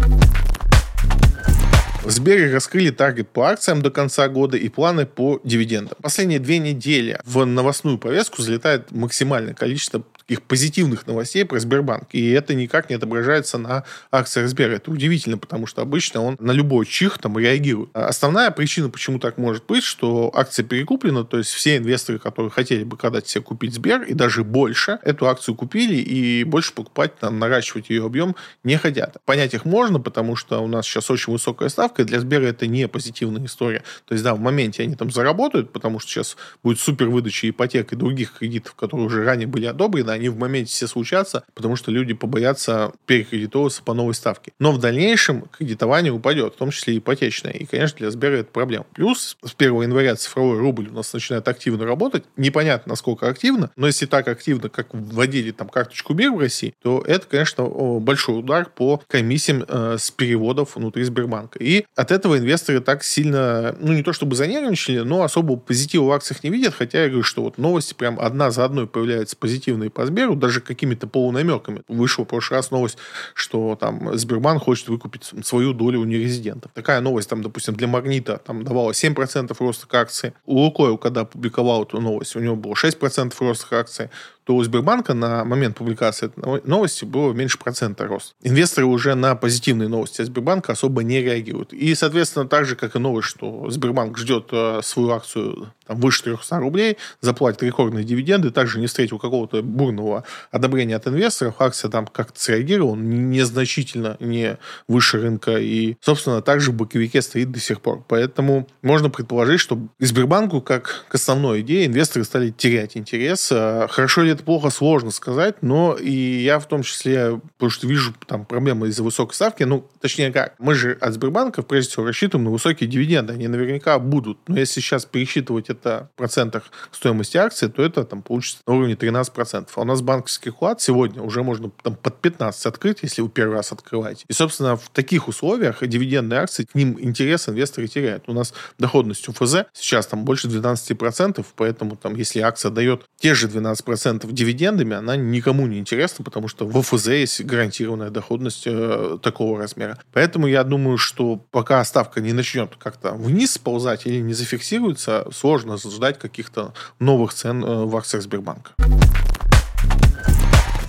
В 2.02 2.10
Сбере 2.10 2.50
раскрыли 2.50 2.88
таргет 2.88 3.28
по 3.28 3.50
акциям 3.50 3.82
до 3.82 3.90
конца 3.90 4.26
года 4.28 4.56
и 4.56 4.70
планы 4.70 5.04
по 5.04 5.38
дивидендам. 5.44 5.98
Последние 6.00 6.38
две 6.38 6.58
недели 6.58 7.20
в 7.26 7.44
новостную 7.44 7.98
повестку 7.98 8.40
залетает 8.40 8.90
максимальное 8.90 9.52
количество 9.52 10.02
таких 10.28 10.42
позитивных 10.42 11.06
новостей 11.06 11.44
про 11.46 11.58
Сбербанк. 11.58 12.08
И 12.12 12.30
это 12.30 12.54
никак 12.54 12.90
не 12.90 12.96
отображается 12.96 13.56
на 13.56 13.84
акциях 14.12 14.48
Сбера. 14.48 14.74
Это 14.74 14.90
удивительно, 14.90 15.38
потому 15.38 15.66
что 15.66 15.80
обычно 15.80 16.20
он 16.20 16.36
на 16.38 16.52
любой 16.52 16.84
чих 16.84 17.16
там 17.18 17.38
реагирует. 17.38 17.88
А 17.94 18.08
основная 18.08 18.50
причина, 18.50 18.90
почему 18.90 19.18
так 19.18 19.38
может 19.38 19.64
быть, 19.66 19.82
что 19.82 20.30
акция 20.34 20.64
перекуплена, 20.64 21.24
то 21.24 21.38
есть 21.38 21.50
все 21.50 21.78
инвесторы, 21.78 22.18
которые 22.18 22.50
хотели 22.50 22.84
бы 22.84 22.98
когда-то 22.98 23.26
себе 23.26 23.42
купить 23.42 23.72
Сбер, 23.72 24.02
и 24.02 24.12
даже 24.12 24.44
больше, 24.44 24.98
эту 25.02 25.28
акцию 25.28 25.54
купили, 25.54 25.96
и 25.96 26.44
больше 26.44 26.74
покупать, 26.74 27.16
там, 27.18 27.38
наращивать 27.38 27.88
ее 27.88 28.04
объем 28.04 28.36
не 28.64 28.76
хотят. 28.76 29.16
Понять 29.24 29.54
их 29.54 29.64
можно, 29.64 29.98
потому 29.98 30.36
что 30.36 30.62
у 30.62 30.66
нас 30.66 30.84
сейчас 30.84 31.10
очень 31.10 31.32
высокая 31.32 31.70
ставка, 31.70 32.02
и 32.02 32.04
для 32.04 32.20
Сбера 32.20 32.44
это 32.44 32.66
не 32.66 32.86
позитивная 32.86 33.46
история. 33.46 33.82
То 34.04 34.12
есть, 34.12 34.22
да, 34.22 34.34
в 34.34 34.40
моменте 34.40 34.82
они 34.82 34.94
там 34.94 35.10
заработают, 35.10 35.72
потому 35.72 36.00
что 36.00 36.10
сейчас 36.10 36.36
будет 36.62 36.78
супер 36.78 37.08
выдача 37.08 37.48
ипотек 37.48 37.94
и 37.94 37.96
других 37.96 38.34
кредитов, 38.34 38.74
которые 38.74 39.06
уже 39.06 39.24
ранее 39.24 39.46
были 39.46 39.64
одобрены, 39.64 40.17
они 40.18 40.28
в 40.28 40.36
моменте 40.36 40.70
все 40.70 40.86
случатся, 40.86 41.44
потому 41.54 41.76
что 41.76 41.90
люди 41.90 42.14
побоятся 42.14 42.92
перекредитовываться 43.06 43.82
по 43.82 43.94
новой 43.94 44.14
ставке. 44.14 44.52
Но 44.58 44.72
в 44.72 44.78
дальнейшем 44.78 45.42
кредитование 45.56 46.12
упадет, 46.12 46.54
в 46.54 46.58
том 46.58 46.70
числе 46.70 46.94
и 46.94 46.98
ипотечное. 46.98 47.52
И, 47.52 47.64
конечно, 47.64 47.98
для 47.98 48.10
Сбера 48.10 48.36
это 48.36 48.50
проблема. 48.50 48.86
Плюс 48.94 49.36
с 49.44 49.54
1 49.56 49.82
января 49.82 50.16
цифровой 50.16 50.58
рубль 50.58 50.88
у 50.88 50.92
нас 50.92 51.12
начинает 51.12 51.48
активно 51.48 51.84
работать. 51.84 52.24
Непонятно, 52.36 52.90
насколько 52.90 53.28
активно, 53.28 53.70
но 53.76 53.86
если 53.86 54.06
так 54.06 54.28
активно, 54.28 54.68
как 54.68 54.88
вводили 54.92 55.50
там 55.50 55.68
карточку 55.68 56.14
МИР 56.14 56.32
в 56.32 56.38
России, 56.38 56.74
то 56.82 57.02
это, 57.06 57.26
конечно, 57.26 57.64
большой 57.64 58.40
удар 58.40 58.68
по 58.68 59.02
комиссиям 59.08 59.64
э, 59.66 59.96
с 59.98 60.10
переводов 60.10 60.76
внутри 60.76 61.04
Сбербанка. 61.04 61.58
И 61.58 61.84
от 61.94 62.10
этого 62.10 62.38
инвесторы 62.38 62.80
так 62.80 63.04
сильно, 63.04 63.76
ну 63.80 63.92
не 63.92 64.02
то 64.02 64.12
чтобы 64.12 64.36
занервничали, 64.36 65.00
но 65.00 65.22
особо 65.22 65.56
позитива 65.56 66.04
в 66.04 66.12
акциях 66.12 66.42
не 66.42 66.50
видят, 66.50 66.74
хотя 66.74 67.02
я 67.02 67.08
говорю, 67.08 67.22
что 67.22 67.42
вот 67.42 67.58
новости 67.58 67.94
прям 67.94 68.18
одна 68.18 68.50
за 68.50 68.64
одной 68.64 68.86
появляются 68.86 69.36
позитивные 69.36 69.90
по 69.90 70.04
Сберу, 70.08 70.34
даже 70.34 70.60
какими-то 70.60 71.06
полунамеками. 71.06 71.82
Вышла 71.88 72.24
в 72.24 72.28
прошлый 72.28 72.58
раз 72.58 72.70
новость, 72.70 72.98
что 73.34 73.76
там 73.76 74.16
Сбербанк 74.18 74.64
хочет 74.64 74.88
выкупить 74.88 75.30
свою 75.44 75.72
долю 75.72 76.00
у 76.00 76.04
нерезидентов. 76.04 76.72
Такая 76.74 77.00
новость, 77.00 77.28
там, 77.28 77.42
допустим, 77.42 77.74
для 77.74 77.86
Магнита 77.86 78.40
там 78.44 78.64
давала 78.64 78.90
7% 78.90 79.54
роста 79.58 79.86
к 79.86 79.94
акции. 79.94 80.34
У 80.44 80.58
Лукойл, 80.58 80.98
когда 80.98 81.24
публиковал 81.24 81.84
эту 81.84 82.00
новость, 82.00 82.36
у 82.36 82.40
него 82.40 82.56
было 82.56 82.74
6% 82.74 83.34
роста 83.38 83.66
к 83.68 83.72
акции 83.72 84.10
то 84.48 84.54
у 84.54 84.64
Сбербанка 84.64 85.12
на 85.12 85.44
момент 85.44 85.76
публикации 85.76 86.24
этой 86.24 86.66
новости 86.66 87.04
было 87.04 87.34
меньше 87.34 87.58
процента 87.58 88.06
рост. 88.06 88.34
Инвесторы 88.42 88.86
уже 88.86 89.14
на 89.14 89.34
позитивные 89.34 89.90
новости 89.90 90.22
Сбербанка 90.22 90.72
особо 90.72 91.02
не 91.02 91.20
реагируют. 91.20 91.74
И, 91.74 91.94
соответственно, 91.94 92.48
так 92.48 92.64
же, 92.64 92.74
как 92.74 92.96
и 92.96 92.98
новость, 92.98 93.28
что 93.28 93.68
Сбербанк 93.68 94.16
ждет 94.16 94.48
э, 94.52 94.80
свою 94.82 95.10
акцию 95.10 95.74
там, 95.86 96.00
выше 96.00 96.22
300 96.22 96.60
рублей, 96.60 96.96
заплатит 97.20 97.62
рекордные 97.62 98.04
дивиденды, 98.04 98.50
также 98.50 98.80
не 98.80 98.86
встретил 98.86 99.18
какого-то 99.18 99.62
бурного 99.62 100.24
одобрения 100.50 100.96
от 100.96 101.06
инвесторов, 101.06 101.56
акция 101.58 101.90
там 101.90 102.06
как-то 102.06 102.40
среагировала 102.40 102.96
незначительно, 102.96 104.16
не 104.18 104.56
выше 104.86 105.20
рынка, 105.20 105.58
и, 105.58 105.96
собственно, 106.00 106.40
также 106.40 106.70
в 106.70 106.74
боковике 106.74 107.20
стоит 107.20 107.50
до 107.50 107.60
сих 107.60 107.82
пор. 107.82 108.02
Поэтому 108.08 108.66
можно 108.80 109.10
предположить, 109.10 109.60
что 109.60 109.78
Сбербанку, 109.98 110.62
как 110.62 111.04
к 111.10 111.16
основной 111.16 111.60
идее, 111.60 111.84
инвесторы 111.84 112.24
стали 112.24 112.48
терять 112.48 112.96
интерес. 112.96 113.50
А 113.52 113.88
хорошо 113.88 114.22
ли 114.22 114.37
это 114.38 114.44
плохо, 114.44 114.70
сложно 114.70 115.10
сказать, 115.10 115.56
но 115.62 115.94
и 115.94 116.10
я 116.10 116.58
в 116.58 116.66
том 116.66 116.82
числе, 116.82 117.40
потому 117.56 117.70
что 117.70 117.86
вижу 117.86 118.14
там 118.26 118.44
проблемы 118.44 118.88
из-за 118.88 119.02
высокой 119.02 119.34
ставки, 119.34 119.64
ну, 119.64 119.86
точнее 120.00 120.32
как, 120.32 120.54
мы 120.58 120.74
же 120.74 120.92
от 121.00 121.12
Сбербанка, 121.12 121.62
прежде 121.62 121.90
всего, 121.90 122.06
рассчитываем 122.06 122.44
на 122.44 122.50
высокие 122.50 122.88
дивиденды, 122.88 123.32
они 123.32 123.48
наверняка 123.48 123.98
будут, 123.98 124.38
но 124.46 124.58
если 124.58 124.80
сейчас 124.80 125.04
пересчитывать 125.04 125.70
это 125.70 126.10
в 126.14 126.18
процентах 126.18 126.64
стоимости 126.92 127.36
акции, 127.36 127.66
то 127.66 127.82
это 127.82 128.04
там 128.04 128.22
получится 128.22 128.62
на 128.66 128.74
уровне 128.74 128.94
13%. 128.94 129.68
А 129.74 129.80
у 129.80 129.84
нас 129.84 130.00
банковский 130.00 130.50
вклад 130.50 130.80
сегодня 130.80 131.22
уже 131.22 131.42
можно 131.42 131.70
там 131.82 131.96
под 131.96 132.20
15 132.20 132.66
открыть, 132.66 132.98
если 133.02 133.22
вы 133.22 133.28
первый 133.28 133.54
раз 133.54 133.72
открываете. 133.72 134.24
И, 134.28 134.32
собственно, 134.32 134.76
в 134.76 134.88
таких 134.90 135.28
условиях 135.28 135.86
дивидендные 135.86 136.40
акции, 136.40 136.64
к 136.64 136.74
ним 136.74 136.96
интерес 137.00 137.48
инвесторы 137.48 137.88
теряют. 137.88 138.24
У 138.28 138.32
нас 138.32 138.54
доходность 138.78 139.28
УФЗ 139.28 139.64
сейчас 139.72 140.06
там 140.06 140.24
больше 140.24 140.48
12%, 140.48 141.44
поэтому 141.56 141.96
там, 141.96 142.14
если 142.14 142.40
акция 142.40 142.70
дает 142.70 143.04
те 143.18 143.34
же 143.34 143.48
12% 143.48 144.27
дивидендами, 144.32 144.96
она 144.96 145.16
никому 145.16 145.66
не 145.66 145.78
интересна, 145.78 146.24
потому 146.24 146.48
что 146.48 146.66
в 146.66 146.76
УФЗ 146.76 147.08
есть 147.08 147.44
гарантированная 147.44 148.10
доходность 148.10 148.64
э, 148.66 149.18
такого 149.22 149.58
размера. 149.58 149.98
Поэтому 150.12 150.46
я 150.46 150.64
думаю, 150.64 150.98
что 150.98 151.36
пока 151.36 151.84
ставка 151.84 152.20
не 152.20 152.32
начнет 152.32 152.76
как-то 152.76 153.12
вниз 153.12 153.52
сползать 153.52 154.06
или 154.06 154.20
не 154.20 154.34
зафиксируется, 154.34 155.26
сложно 155.32 155.76
ждать 155.76 156.18
каких-то 156.18 156.74
новых 156.98 157.34
цен 157.34 157.64
э, 157.64 157.84
в 157.84 157.96
акциях 157.96 158.22
Сбербанка. 158.22 158.72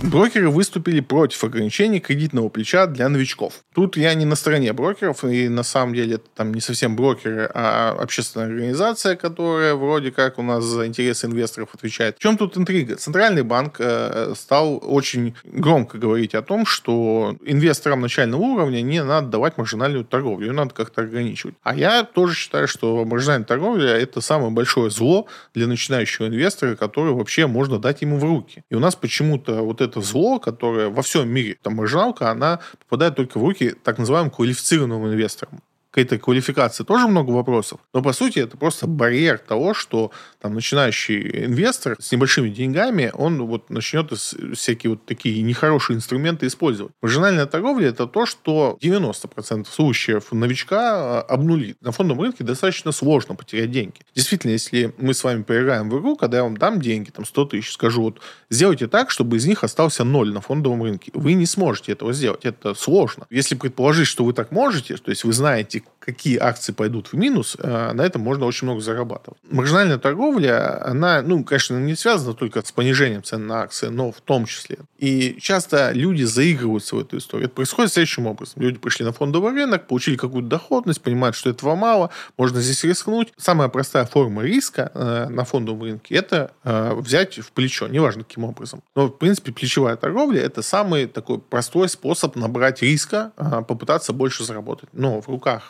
Брокеры 0.02 0.48
выступили 0.48 1.00
против 1.00 1.44
ограничений 1.44 2.00
кредитного 2.00 2.48
плеча 2.48 2.86
для 2.86 3.08
новичков. 3.10 3.62
Тут 3.74 3.98
я 3.98 4.14
не 4.14 4.24
на 4.24 4.34
стороне 4.34 4.72
брокеров, 4.72 5.24
и 5.24 5.48
на 5.48 5.62
самом 5.62 5.94
деле 5.94 6.14
это 6.14 6.24
там 6.34 6.54
не 6.54 6.60
совсем 6.60 6.96
брокеры, 6.96 7.50
а 7.52 7.96
общественная 8.00 8.46
организация, 8.46 9.14
которая 9.14 9.74
вроде 9.74 10.10
как 10.10 10.38
у 10.38 10.42
нас 10.42 10.64
за 10.64 10.86
интересы 10.86 11.26
инвесторов 11.26 11.74
отвечает. 11.74 12.16
В 12.16 12.22
чем 12.22 12.38
тут 12.38 12.56
интрига? 12.56 12.96
Центральный 12.96 13.42
банк 13.42 13.76
э, 13.78 14.32
стал 14.36 14.82
очень 14.82 15.34
громко 15.44 15.98
говорить 15.98 16.34
о 16.34 16.40
том, 16.40 16.64
что 16.64 17.36
инвесторам 17.44 18.00
начального 18.00 18.40
уровня 18.40 18.80
не 18.80 19.04
надо 19.04 19.28
давать 19.28 19.58
маржинальную 19.58 20.04
торговлю, 20.06 20.46
ее 20.46 20.52
надо 20.52 20.74
как-то 20.74 21.02
ограничивать. 21.02 21.56
А 21.62 21.74
я 21.74 22.04
тоже 22.04 22.34
считаю, 22.34 22.68
что 22.68 23.04
маржинальная 23.04 23.46
торговля– 23.46 23.88
это 23.98 24.22
самое 24.22 24.50
большое 24.50 24.90
зло 24.90 25.26
для 25.52 25.66
начинающего 25.66 26.26
инвестора, 26.26 26.74
которое 26.74 27.12
вообще 27.12 27.46
можно 27.46 27.78
дать 27.78 28.00
ему 28.00 28.18
в 28.18 28.24
руки. 28.24 28.64
И 28.70 28.74
у 28.74 28.80
нас 28.80 28.96
почему-то 28.96 29.62
вот 29.62 29.82
это 29.82 29.89
это 29.90 30.00
зло, 30.00 30.38
которое 30.38 30.88
во 30.88 31.02
всем 31.02 31.28
мире, 31.28 31.56
там 31.62 31.74
маржиналка, 31.74 32.30
она 32.30 32.60
попадает 32.80 33.16
только 33.16 33.38
в 33.38 33.42
руки 33.42 33.74
так 33.84 33.98
называемым 33.98 34.30
квалифицированным 34.30 35.06
инвесторам 35.08 35.60
к 35.90 35.98
этой 35.98 36.18
квалификации 36.18 36.84
тоже 36.84 37.08
много 37.08 37.30
вопросов. 37.30 37.80
Но, 37.92 38.02
по 38.02 38.12
сути, 38.12 38.38
это 38.38 38.56
просто 38.56 38.86
барьер 38.86 39.38
того, 39.38 39.74
что 39.74 40.12
там 40.40 40.54
начинающий 40.54 41.46
инвестор 41.46 41.96
с 41.98 42.12
небольшими 42.12 42.48
деньгами, 42.48 43.10
он 43.12 43.42
вот 43.46 43.70
начнет 43.70 44.12
всякие 44.12 44.90
вот 44.90 45.04
такие 45.04 45.42
нехорошие 45.42 45.96
инструменты 45.96 46.46
использовать. 46.46 46.92
Маржинальная 47.02 47.46
торговля– 47.46 47.88
это 47.90 48.06
то, 48.06 48.24
что 48.24 48.78
90% 48.80 49.66
случаев 49.68 50.30
новичка 50.32 51.18
а, 51.18 51.20
обнулит. 51.22 51.76
На 51.80 51.90
фондовом 51.90 52.22
рынке 52.22 52.44
достаточно 52.44 52.92
сложно 52.92 53.34
потерять 53.34 53.70
деньги. 53.70 54.00
Действительно, 54.14 54.52
если 54.52 54.94
мы 54.98 55.12
с 55.12 55.24
вами 55.24 55.42
проиграем 55.42 55.90
в 55.90 55.98
игру, 55.98 56.16
когда 56.16 56.38
я 56.38 56.44
вам 56.44 56.56
дам 56.56 56.80
деньги, 56.80 57.10
там 57.10 57.24
100 57.24 57.44
тысяч, 57.46 57.72
скажу, 57.72 58.02
вот 58.02 58.20
сделайте 58.48 58.86
так, 58.86 59.10
чтобы 59.10 59.38
из 59.38 59.46
них 59.46 59.64
остался 59.64 60.04
ноль 60.04 60.32
на 60.32 60.40
фондовом 60.40 60.82
рынке. 60.82 61.10
Вы 61.14 61.32
не 61.32 61.46
сможете 61.46 61.92
этого 61.92 62.12
сделать. 62.12 62.44
Это 62.44 62.74
сложно. 62.74 63.26
Если 63.30 63.56
предположить, 63.56 64.06
что 64.06 64.24
вы 64.24 64.32
так 64.32 64.52
можете, 64.52 64.96
то 64.96 65.10
есть 65.10 65.24
вы 65.24 65.32
знаете, 65.32 65.79
какие 66.00 66.38
акции 66.38 66.72
пойдут 66.72 67.08
в 67.08 67.16
минус, 67.16 67.56
э, 67.58 67.92
на 67.92 68.02
этом 68.02 68.22
можно 68.22 68.46
очень 68.46 68.66
много 68.66 68.80
зарабатывать. 68.80 69.38
Маржинальная 69.50 69.98
торговля, 69.98 70.84
она, 70.84 71.22
ну, 71.22 71.44
конечно, 71.44 71.78
не 71.78 71.94
связана 71.94 72.34
только 72.34 72.66
с 72.66 72.72
понижением 72.72 73.22
цен 73.22 73.46
на 73.46 73.62
акции, 73.62 73.88
но 73.88 74.10
в 74.10 74.20
том 74.20 74.46
числе. 74.46 74.78
И 74.98 75.36
часто 75.40 75.92
люди 75.92 76.24
заигрываются 76.24 76.96
в 76.96 77.00
эту 77.00 77.18
историю. 77.18 77.46
Это 77.46 77.54
происходит 77.54 77.92
следующим 77.92 78.26
образом. 78.26 78.62
Люди 78.62 78.78
пришли 78.78 79.04
на 79.04 79.12
фондовый 79.12 79.52
рынок, 79.52 79.86
получили 79.86 80.16
какую-то 80.16 80.48
доходность, 80.48 81.02
понимают, 81.02 81.36
что 81.36 81.50
этого 81.50 81.76
мало, 81.76 82.10
можно 82.36 82.60
здесь 82.60 82.82
рискнуть. 82.84 83.32
Самая 83.36 83.68
простая 83.68 84.04
форма 84.06 84.42
риска 84.42 84.90
э, 84.94 85.28
на 85.28 85.44
фондовом 85.44 85.82
рынке– 85.82 86.14
это 86.16 86.52
э, 86.64 86.94
взять 86.94 87.38
в 87.38 87.52
плечо, 87.52 87.88
неважно 87.88 88.24
каким 88.24 88.44
образом. 88.44 88.82
Но, 88.96 89.06
в 89.06 89.18
принципе, 89.18 89.52
плечевая 89.52 89.96
торговля– 89.96 90.40
это 90.42 90.62
самый 90.62 91.06
такой 91.06 91.38
простой 91.38 91.88
способ 91.88 92.36
набрать 92.36 92.82
риска, 92.82 93.32
э, 93.36 93.62
попытаться 93.66 94.12
больше 94.12 94.44
заработать. 94.44 94.88
Но 94.92 95.20
в 95.20 95.28
руках 95.28 95.69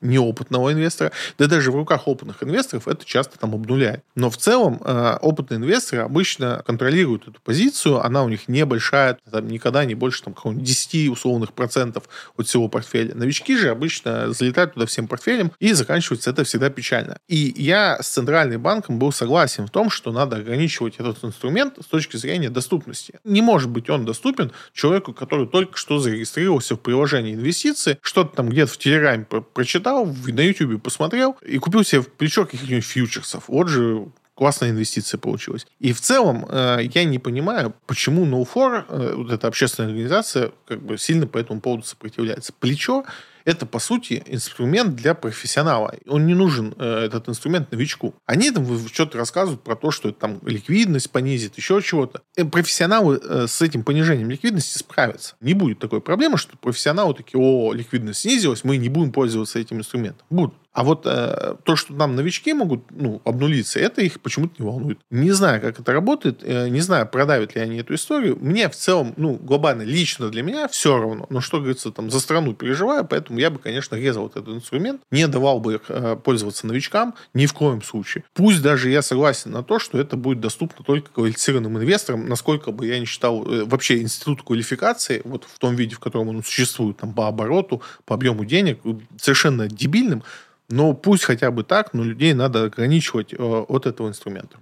неопытного 0.00 0.72
инвестора, 0.72 1.12
да 1.38 1.46
даже 1.46 1.70
в 1.70 1.76
руках 1.76 2.08
опытных 2.08 2.42
инвесторов 2.42 2.88
это 2.88 3.04
часто 3.04 3.38
там 3.38 3.54
обнуляет. 3.54 4.02
Но 4.14 4.30
в 4.30 4.36
целом 4.36 4.80
э, 4.84 5.18
опытные 5.20 5.58
инвесторы 5.58 6.02
обычно 6.02 6.62
контролируют 6.66 7.28
эту 7.28 7.40
позицию, 7.40 8.04
она 8.04 8.22
у 8.24 8.28
них 8.28 8.48
небольшая, 8.48 9.18
там 9.30 9.48
никогда 9.48 9.84
не 9.84 9.94
больше 9.94 10.22
там, 10.22 10.34
10 10.44 11.10
условных 11.10 11.52
процентов 11.52 12.04
от 12.36 12.46
всего 12.46 12.68
портфеля. 12.68 13.14
Новички 13.14 13.56
же 13.56 13.70
обычно 13.70 14.32
залетают 14.32 14.74
туда 14.74 14.86
всем 14.86 15.06
портфелем, 15.06 15.52
и 15.58 15.72
заканчивается 15.72 16.30
это 16.30 16.44
всегда 16.44 16.70
печально. 16.70 17.18
И 17.28 17.54
я 17.56 18.00
с 18.00 18.08
Центральным 18.08 18.62
банком 18.62 18.98
был 18.98 19.12
согласен 19.12 19.66
в 19.66 19.70
том, 19.70 19.90
что 19.90 20.12
надо 20.12 20.36
ограничивать 20.36 20.96
этот 20.98 21.22
инструмент 21.24 21.74
с 21.80 21.86
точки 21.86 22.16
зрения 22.16 22.50
доступности. 22.50 23.18
Не 23.24 23.42
может 23.42 23.70
быть 23.70 23.90
он 23.90 24.04
доступен 24.04 24.52
человеку, 24.72 25.12
который 25.12 25.46
только 25.46 25.76
что 25.76 25.98
зарегистрировался 25.98 26.74
в 26.76 26.80
приложении 26.80 27.34
инвестиции, 27.34 27.98
что-то 28.02 28.36
там 28.36 28.48
где-то 28.48 28.72
в 28.72 28.78
Телеграме 28.78 29.24
прочитал, 29.24 29.89
полистал, 29.90 30.06
на 30.06 30.40
YouTube 30.40 30.82
посмотрел 30.82 31.36
и 31.42 31.58
купил 31.58 31.84
себе 31.84 32.02
плечо 32.02 32.46
каких-нибудь 32.46 32.84
фьючерсов. 32.84 33.44
Вот 33.48 33.68
же 33.68 34.08
классная 34.34 34.70
инвестиция 34.70 35.18
получилась. 35.18 35.66
И 35.80 35.92
в 35.92 36.00
целом 36.00 36.46
э, 36.48 36.78
я 36.94 37.04
не 37.04 37.18
понимаю, 37.18 37.74
почему 37.86 38.24
No4, 38.26 38.84
э, 38.88 39.14
вот 39.16 39.30
эта 39.30 39.48
общественная 39.48 39.90
организация, 39.90 40.52
как 40.66 40.82
бы 40.82 40.96
сильно 40.96 41.26
по 41.26 41.38
этому 41.38 41.60
поводу 41.60 41.84
сопротивляется. 41.84 42.52
Плечо 42.58 43.04
это, 43.50 43.66
по 43.66 43.78
сути, 43.78 44.22
инструмент 44.26 44.94
для 44.94 45.14
профессионала. 45.14 45.94
Он 46.06 46.26
не 46.26 46.34
нужен, 46.34 46.74
э, 46.78 47.04
этот 47.04 47.28
инструмент, 47.28 47.70
новичку. 47.72 48.14
Они 48.26 48.50
там 48.50 48.66
что-то 48.88 49.18
рассказывают 49.18 49.62
про 49.62 49.76
то, 49.76 49.90
что 49.90 50.08
это 50.08 50.20
там 50.20 50.40
ликвидность 50.46 51.10
понизит, 51.10 51.56
еще 51.56 51.82
чего-то. 51.82 52.22
И 52.36 52.44
профессионалы 52.44 53.20
э, 53.22 53.46
с 53.48 53.60
этим 53.60 53.82
понижением 53.82 54.30
ликвидности 54.30 54.78
справятся. 54.78 55.34
Не 55.40 55.54
будет 55.54 55.80
такой 55.80 56.00
проблемы, 56.00 56.38
что 56.38 56.56
профессионалы 56.56 57.14
такие, 57.14 57.40
о, 57.40 57.72
ликвидность 57.72 58.20
снизилась, 58.20 58.64
мы 58.64 58.76
не 58.76 58.88
будем 58.88 59.12
пользоваться 59.12 59.58
этим 59.58 59.78
инструментом. 59.78 60.26
Будут. 60.30 60.54
А 60.72 60.84
вот 60.84 61.02
э, 61.04 61.56
то, 61.64 61.74
что 61.74 61.94
там 61.94 62.14
новички 62.14 62.52
могут 62.52 62.84
ну, 62.90 63.20
обнулиться, 63.24 63.80
это 63.80 64.02
их 64.02 64.20
почему-то 64.20 64.54
не 64.58 64.64
волнует. 64.64 65.00
Не 65.10 65.32
знаю, 65.32 65.60
как 65.60 65.80
это 65.80 65.92
работает, 65.92 66.44
э, 66.44 66.68
не 66.68 66.80
знаю, 66.80 67.08
продавят 67.08 67.56
ли 67.56 67.60
они 67.60 67.78
эту 67.78 67.94
историю. 67.94 68.38
Мне 68.40 68.68
в 68.68 68.76
целом, 68.76 69.12
ну, 69.16 69.34
глобально, 69.34 69.82
лично 69.82 70.28
для 70.28 70.44
меня 70.44 70.68
все 70.68 70.96
равно. 70.96 71.26
Но 71.28 71.40
что, 71.40 71.58
говорится, 71.58 71.90
там 71.90 72.08
за 72.08 72.20
страну 72.20 72.54
переживаю, 72.54 73.04
поэтому 73.04 73.39
я 73.40 73.50
бы, 73.50 73.58
конечно, 73.58 73.96
резал 73.96 74.26
этот 74.26 74.48
инструмент, 74.48 75.00
не 75.10 75.26
давал 75.26 75.60
бы 75.60 75.80
э, 75.88 76.16
пользоваться 76.22 76.66
новичкам 76.66 77.14
ни 77.34 77.46
в 77.46 77.54
коем 77.54 77.82
случае. 77.82 78.24
Пусть 78.34 78.62
даже 78.62 78.90
я 78.90 79.02
согласен 79.02 79.50
на 79.50 79.62
то, 79.62 79.78
что 79.78 79.98
это 79.98 80.16
будет 80.16 80.40
доступно 80.40 80.84
только 80.84 81.10
квалифицированным 81.10 81.78
инвесторам, 81.78 82.28
насколько 82.28 82.72
бы 82.72 82.86
я 82.86 82.98
не 82.98 83.06
считал 83.06 83.44
э, 83.46 83.64
вообще 83.64 84.00
институт 84.00 84.42
квалификации, 84.42 85.22
вот 85.24 85.44
в 85.44 85.58
том 85.58 85.74
виде, 85.74 85.94
в 85.94 86.00
котором 86.00 86.28
он 86.28 86.44
существует, 86.44 86.98
там, 86.98 87.12
по 87.12 87.28
обороту, 87.28 87.82
по 88.04 88.14
объему 88.14 88.44
денег, 88.44 88.80
совершенно 89.20 89.68
дебильным, 89.68 90.22
но 90.68 90.94
пусть 90.94 91.24
хотя 91.24 91.50
бы 91.50 91.64
так, 91.64 91.94
но 91.94 92.04
людей 92.04 92.32
надо 92.32 92.64
ограничивать 92.64 93.32
э, 93.32 93.36
от 93.36 93.86
этого 93.86 94.08
инструмента. 94.08 94.58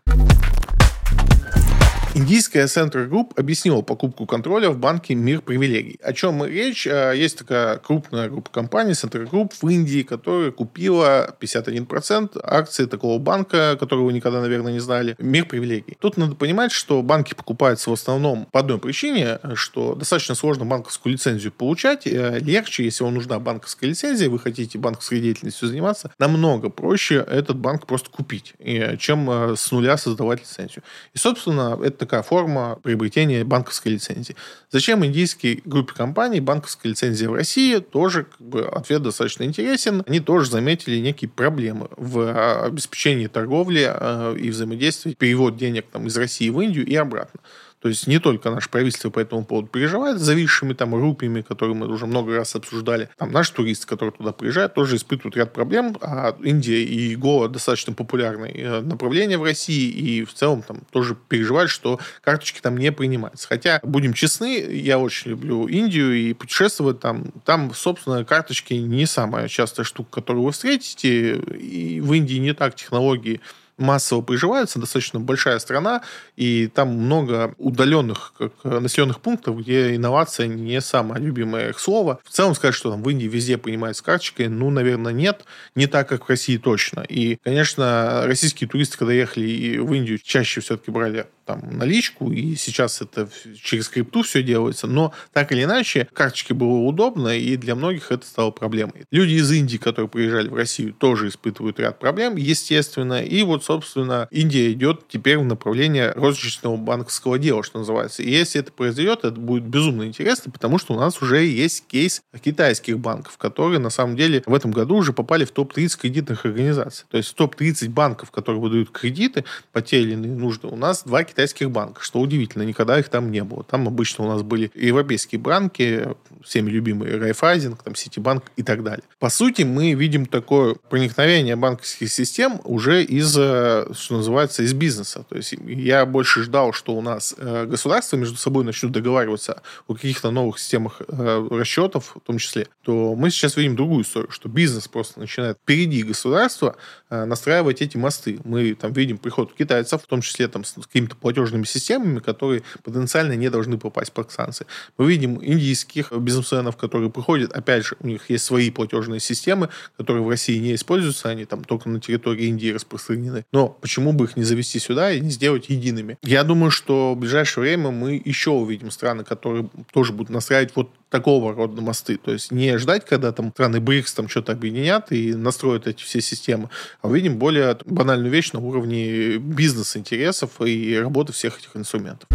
Индийская 2.14 2.64
Center 2.64 3.08
Group 3.08 3.32
объяснила 3.36 3.82
покупку 3.82 4.24
контроля 4.24 4.70
в 4.70 4.78
банке 4.78 5.14
«Мир 5.14 5.42
привилегий». 5.42 6.00
О 6.02 6.12
чем 6.14 6.42
речь? 6.44 6.86
Э, 6.86 7.12
есть 7.14 7.38
такая 7.38 7.76
крупная 7.76 8.30
группа 8.30 8.50
компаний 8.50 8.92
Center 8.92 9.28
Group 9.28 9.52
в 9.60 9.68
Индии, 9.68 10.02
которая 10.02 10.50
купила 10.50 11.36
51% 11.38 12.40
акций 12.42 12.86
такого 12.86 13.18
банка, 13.18 13.76
которого 13.78 14.06
вы 14.06 14.14
никогда, 14.14 14.40
наверное, 14.40 14.72
не 14.72 14.80
знали, 14.80 15.16
«Мир 15.18 15.44
привилегий». 15.44 15.96
Тут 16.00 16.16
надо 16.16 16.34
понимать, 16.34 16.72
что 16.72 17.02
банки 17.02 17.34
покупаются 17.34 17.90
в 17.90 17.92
основном 17.92 18.46
по 18.46 18.60
одной 18.60 18.78
причине, 18.78 19.38
что 19.54 19.94
достаточно 19.94 20.34
сложно 20.34 20.64
банковскую 20.64 21.12
лицензию 21.12 21.52
получать. 21.52 22.06
Э, 22.06 22.38
легче, 22.40 22.84
если 22.84 23.04
вам 23.04 23.14
нужна 23.14 23.38
банковская 23.38 23.86
лицензия, 23.86 24.30
вы 24.30 24.38
хотите 24.38 24.78
банковской 24.78 25.20
деятельностью 25.20 25.68
заниматься, 25.68 26.10
намного 26.18 26.70
проще 26.70 27.16
этот 27.16 27.58
банк 27.58 27.86
просто 27.86 28.08
купить, 28.10 28.54
чем 28.98 29.30
э, 29.30 29.56
с 29.56 29.70
нуля 29.70 29.98
создавать 29.98 30.40
лицензию. 30.40 30.82
И, 31.12 31.18
собственно, 31.18 31.78
это 31.82 31.97
такая 31.98 32.22
форма 32.22 32.78
приобретения 32.82 33.44
банковской 33.44 33.92
лицензии. 33.92 34.36
Зачем 34.70 35.04
индийской 35.04 35.62
группе 35.64 35.92
компаний 35.94 36.40
банковская 36.40 36.90
лицензия 36.90 37.28
в 37.28 37.34
России? 37.34 37.78
Тоже 37.78 38.24
как 38.24 38.40
бы, 38.40 38.66
ответ 38.66 39.02
достаточно 39.02 39.44
интересен. 39.44 40.02
Они 40.06 40.20
тоже 40.20 40.50
заметили 40.50 40.98
некие 40.98 41.28
проблемы 41.28 41.88
в 41.96 42.20
а, 42.20 42.64
обеспечении 42.66 43.26
торговли 43.26 43.88
э, 43.88 44.36
и 44.38 44.50
взаимодействия, 44.50 45.14
перевод 45.14 45.56
денег 45.56 45.86
там, 45.92 46.06
из 46.06 46.16
России 46.16 46.48
в 46.50 46.60
Индию 46.60 46.86
и 46.86 46.94
обратно. 46.94 47.40
То 47.80 47.88
есть 47.88 48.06
не 48.06 48.18
только 48.18 48.50
наше 48.50 48.68
правительство 48.68 49.10
по 49.10 49.20
этому 49.20 49.44
поводу 49.44 49.68
переживает, 49.68 50.18
зависшими 50.18 50.72
там 50.72 50.94
рупиями, 50.94 51.42
которые 51.42 51.76
мы 51.76 51.86
уже 51.86 52.06
много 52.06 52.34
раз 52.36 52.56
обсуждали. 52.56 53.08
Там 53.16 53.30
наши 53.30 53.52
туристы, 53.52 53.86
которые 53.86 54.12
туда 54.12 54.32
приезжают, 54.32 54.74
тоже 54.74 54.96
испытывают 54.96 55.36
ряд 55.36 55.52
проблем. 55.52 55.96
А 56.00 56.36
Индия 56.42 56.82
и 56.82 57.14
Гоа 57.14 57.48
достаточно 57.48 57.92
популярные 57.92 58.54
э, 58.54 58.80
направления 58.80 59.38
в 59.38 59.44
России, 59.44 59.88
и 59.88 60.24
в 60.24 60.34
целом 60.34 60.62
там 60.62 60.80
тоже 60.90 61.16
переживают, 61.28 61.70
что 61.70 62.00
карточки 62.22 62.60
там 62.60 62.76
не 62.76 62.90
принимаются. 62.90 63.46
Хотя, 63.46 63.80
будем 63.82 64.12
честны, 64.12 64.58
я 64.58 64.98
очень 64.98 65.30
люблю 65.30 65.66
Индию 65.66 66.14
и 66.14 66.32
путешествовать 66.32 67.00
там. 67.00 67.26
Там, 67.44 67.72
собственно, 67.74 68.24
карточки 68.24 68.74
не 68.74 69.06
самая 69.06 69.48
частая 69.48 69.84
штука, 69.84 70.20
которую 70.20 70.44
вы 70.44 70.52
встретите. 70.52 71.36
И 71.36 72.00
в 72.00 72.12
Индии 72.12 72.36
не 72.36 72.54
так 72.54 72.74
технологии 72.74 73.40
массово 73.78 74.20
приживаются, 74.22 74.78
достаточно 74.78 75.20
большая 75.20 75.58
страна, 75.58 76.02
и 76.36 76.66
там 76.66 76.88
много 76.88 77.54
удаленных 77.58 78.32
как, 78.36 78.52
населенных 78.64 79.20
пунктов, 79.20 79.58
где 79.58 79.94
инновация 79.96 80.46
не 80.46 80.80
самое 80.80 81.22
любимое 81.22 81.70
их 81.70 81.78
слово. 81.78 82.20
В 82.24 82.30
целом 82.30 82.54
сказать, 82.54 82.74
что 82.74 82.90
там 82.90 83.02
в 83.02 83.08
Индии 83.08 83.26
везде 83.26 83.56
принимают 83.58 84.00
карточкой, 84.00 84.48
ну, 84.48 84.70
наверное, 84.70 85.12
нет. 85.12 85.44
Не 85.74 85.86
так, 85.86 86.08
как 86.08 86.26
в 86.26 86.28
России 86.28 86.56
точно. 86.56 87.00
И, 87.00 87.36
конечно, 87.42 88.22
российские 88.26 88.68
туристы, 88.68 88.98
когда 88.98 89.12
ехали 89.12 89.78
в 89.78 89.92
Индию, 89.92 90.18
чаще 90.18 90.60
все-таки 90.60 90.90
брали 90.90 91.26
там 91.48 91.62
наличку, 91.72 92.30
и 92.30 92.56
сейчас 92.56 93.00
это 93.00 93.26
через 93.62 93.88
крипту 93.88 94.22
все 94.22 94.42
делается, 94.42 94.86
но 94.86 95.14
так 95.32 95.50
или 95.50 95.64
иначе, 95.64 96.06
карточки 96.12 96.52
было 96.52 96.76
удобно, 96.86 97.38
и 97.38 97.56
для 97.56 97.74
многих 97.74 98.12
это 98.12 98.26
стало 98.26 98.50
проблемой. 98.50 99.06
Люди 99.10 99.34
из 99.34 99.50
Индии, 99.50 99.78
которые 99.78 100.10
приезжали 100.10 100.48
в 100.48 100.54
Россию, 100.54 100.92
тоже 100.92 101.28
испытывают 101.28 101.80
ряд 101.80 101.98
проблем, 101.98 102.36
естественно, 102.36 103.22
и 103.22 103.42
вот, 103.44 103.64
собственно, 103.64 104.28
Индия 104.30 104.70
идет 104.72 105.08
теперь 105.08 105.38
в 105.38 105.44
направлении 105.44 106.12
розничного 106.14 106.76
банковского 106.76 107.38
дела, 107.38 107.62
что 107.62 107.78
называется. 107.78 108.22
И 108.22 108.30
если 108.30 108.60
это 108.60 108.70
произойдет, 108.70 109.20
это 109.20 109.40
будет 109.40 109.64
безумно 109.64 110.04
интересно, 110.04 110.52
потому 110.52 110.78
что 110.78 110.92
у 110.92 110.98
нас 110.98 111.22
уже 111.22 111.44
есть 111.46 111.86
кейс 111.86 112.20
китайских 112.42 112.98
банков, 112.98 113.38
которые 113.38 113.78
на 113.78 113.90
самом 113.90 114.16
деле 114.16 114.42
в 114.44 114.52
этом 114.52 114.70
году 114.70 114.96
уже 114.96 115.14
попали 115.14 115.46
в 115.46 115.50
топ-30 115.52 115.98
кредитных 115.98 116.44
организаций. 116.44 117.06
То 117.10 117.16
есть 117.16 117.34
топ-30 117.34 117.88
банков, 117.88 118.30
которые 118.30 118.60
выдают 118.60 118.90
кредиты 118.90 119.44
по 119.72 119.80
те 119.80 120.02
или 120.02 120.12
иные 120.12 120.32
нужды, 120.32 120.66
у 120.66 120.76
нас 120.76 121.04
два 121.04 121.24
китайских 121.24 121.37
китайских 121.38 121.70
банках, 121.70 122.02
что 122.02 122.18
удивительно, 122.18 122.64
никогда 122.64 122.98
их 122.98 123.08
там 123.08 123.30
не 123.30 123.44
было. 123.44 123.62
Там 123.62 123.86
обычно 123.86 124.24
у 124.24 124.28
нас 124.28 124.42
были 124.42 124.72
европейские 124.74 125.40
банки, 125.40 126.08
всеми 126.42 126.68
любимые 126.68 127.16
Райфайзинг, 127.16 127.80
там 127.80 127.94
Ситибанк 127.94 128.50
и 128.56 128.64
так 128.64 128.82
далее. 128.82 129.04
По 129.20 129.30
сути, 129.30 129.62
мы 129.62 129.94
видим 129.94 130.26
такое 130.26 130.74
проникновение 130.74 131.54
банковских 131.54 132.10
систем 132.10 132.60
уже 132.64 133.04
из, 133.04 133.36
э, 133.38 133.86
что 133.94 134.16
называется, 134.16 134.64
из 134.64 134.72
бизнеса. 134.72 135.24
То 135.28 135.36
есть 135.36 135.54
я 135.64 136.06
больше 136.06 136.42
ждал, 136.42 136.72
что 136.72 136.96
у 136.96 137.00
нас 137.00 137.36
э, 137.38 137.66
государства 137.66 138.16
между 138.16 138.36
собой 138.36 138.64
начнут 138.64 138.90
договариваться 138.90 139.62
о 139.86 139.94
каких-то 139.94 140.32
новых 140.32 140.58
системах 140.58 141.02
э, 141.06 141.48
расчетов, 141.52 142.16
в 142.16 142.26
том 142.26 142.38
числе, 142.38 142.66
то 142.82 143.14
мы 143.14 143.30
сейчас 143.30 143.56
видим 143.56 143.76
другую 143.76 144.02
историю, 144.02 144.32
что 144.32 144.48
бизнес 144.48 144.88
просто 144.88 145.20
начинает 145.20 145.56
впереди 145.62 146.02
государства 146.02 146.74
настраивать 147.10 147.80
эти 147.80 147.96
мосты. 147.96 148.40
Мы 148.44 148.74
там 148.74 148.92
видим 148.92 149.18
приход 149.18 149.52
китайцев, 149.54 150.02
в 150.02 150.06
том 150.06 150.20
числе 150.20 150.48
там 150.48 150.64
с 150.64 150.74
какими-то 150.74 151.16
платежными 151.28 151.64
системами, 151.64 152.20
которые 152.20 152.62
потенциально 152.82 153.34
не 153.34 153.50
должны 153.50 153.76
попасть 153.76 154.12
под 154.12 154.32
санкции. 154.32 154.66
Мы 154.96 155.10
видим 155.10 155.38
индийских 155.44 156.10
бизнесменов, 156.10 156.78
которые 156.78 157.10
приходят, 157.10 157.52
опять 157.52 157.84
же, 157.84 157.96
у 158.00 158.06
них 158.06 158.30
есть 158.30 158.46
свои 158.46 158.70
платежные 158.70 159.20
системы, 159.20 159.68
которые 159.98 160.22
в 160.22 160.28
России 160.30 160.56
не 160.58 160.74
используются, 160.74 161.28
они 161.28 161.44
там 161.44 161.64
только 161.64 161.90
на 161.90 162.00
территории 162.00 162.46
Индии 162.46 162.72
распространены. 162.72 163.44
Но 163.52 163.68
почему 163.68 164.14
бы 164.14 164.24
их 164.24 164.36
не 164.36 164.42
завести 164.42 164.78
сюда 164.78 165.12
и 165.12 165.20
не 165.20 165.28
сделать 165.28 165.68
едиными? 165.68 166.16
Я 166.22 166.44
думаю, 166.44 166.70
что 166.70 167.12
в 167.12 167.18
ближайшее 167.18 167.62
время 167.62 167.90
мы 167.90 168.22
еще 168.24 168.50
увидим 168.50 168.90
страны, 168.90 169.22
которые 169.22 169.68
тоже 169.92 170.14
будут 170.14 170.30
настраивать 170.30 170.72
вот 170.76 170.88
такого 171.10 171.54
рода 171.54 171.80
мосты. 171.80 172.16
То 172.16 172.32
есть 172.32 172.50
не 172.50 172.76
ждать, 172.78 173.04
когда 173.04 173.32
там 173.32 173.50
страны 173.50 173.80
БРИКС 173.80 174.14
там 174.14 174.28
что-то 174.28 174.52
объединят 174.52 175.12
и 175.12 175.34
настроят 175.34 175.86
эти 175.86 176.02
все 176.02 176.20
системы, 176.20 176.70
а 177.02 177.08
увидим 177.08 177.38
более 177.38 177.76
банальную 177.84 178.30
вещь 178.30 178.52
на 178.52 178.60
уровне 178.60 179.36
бизнес-интересов 179.38 180.60
и 180.60 180.96
работы 180.98 181.32
всех 181.32 181.58
этих 181.58 181.76
инструментов. 181.76 182.28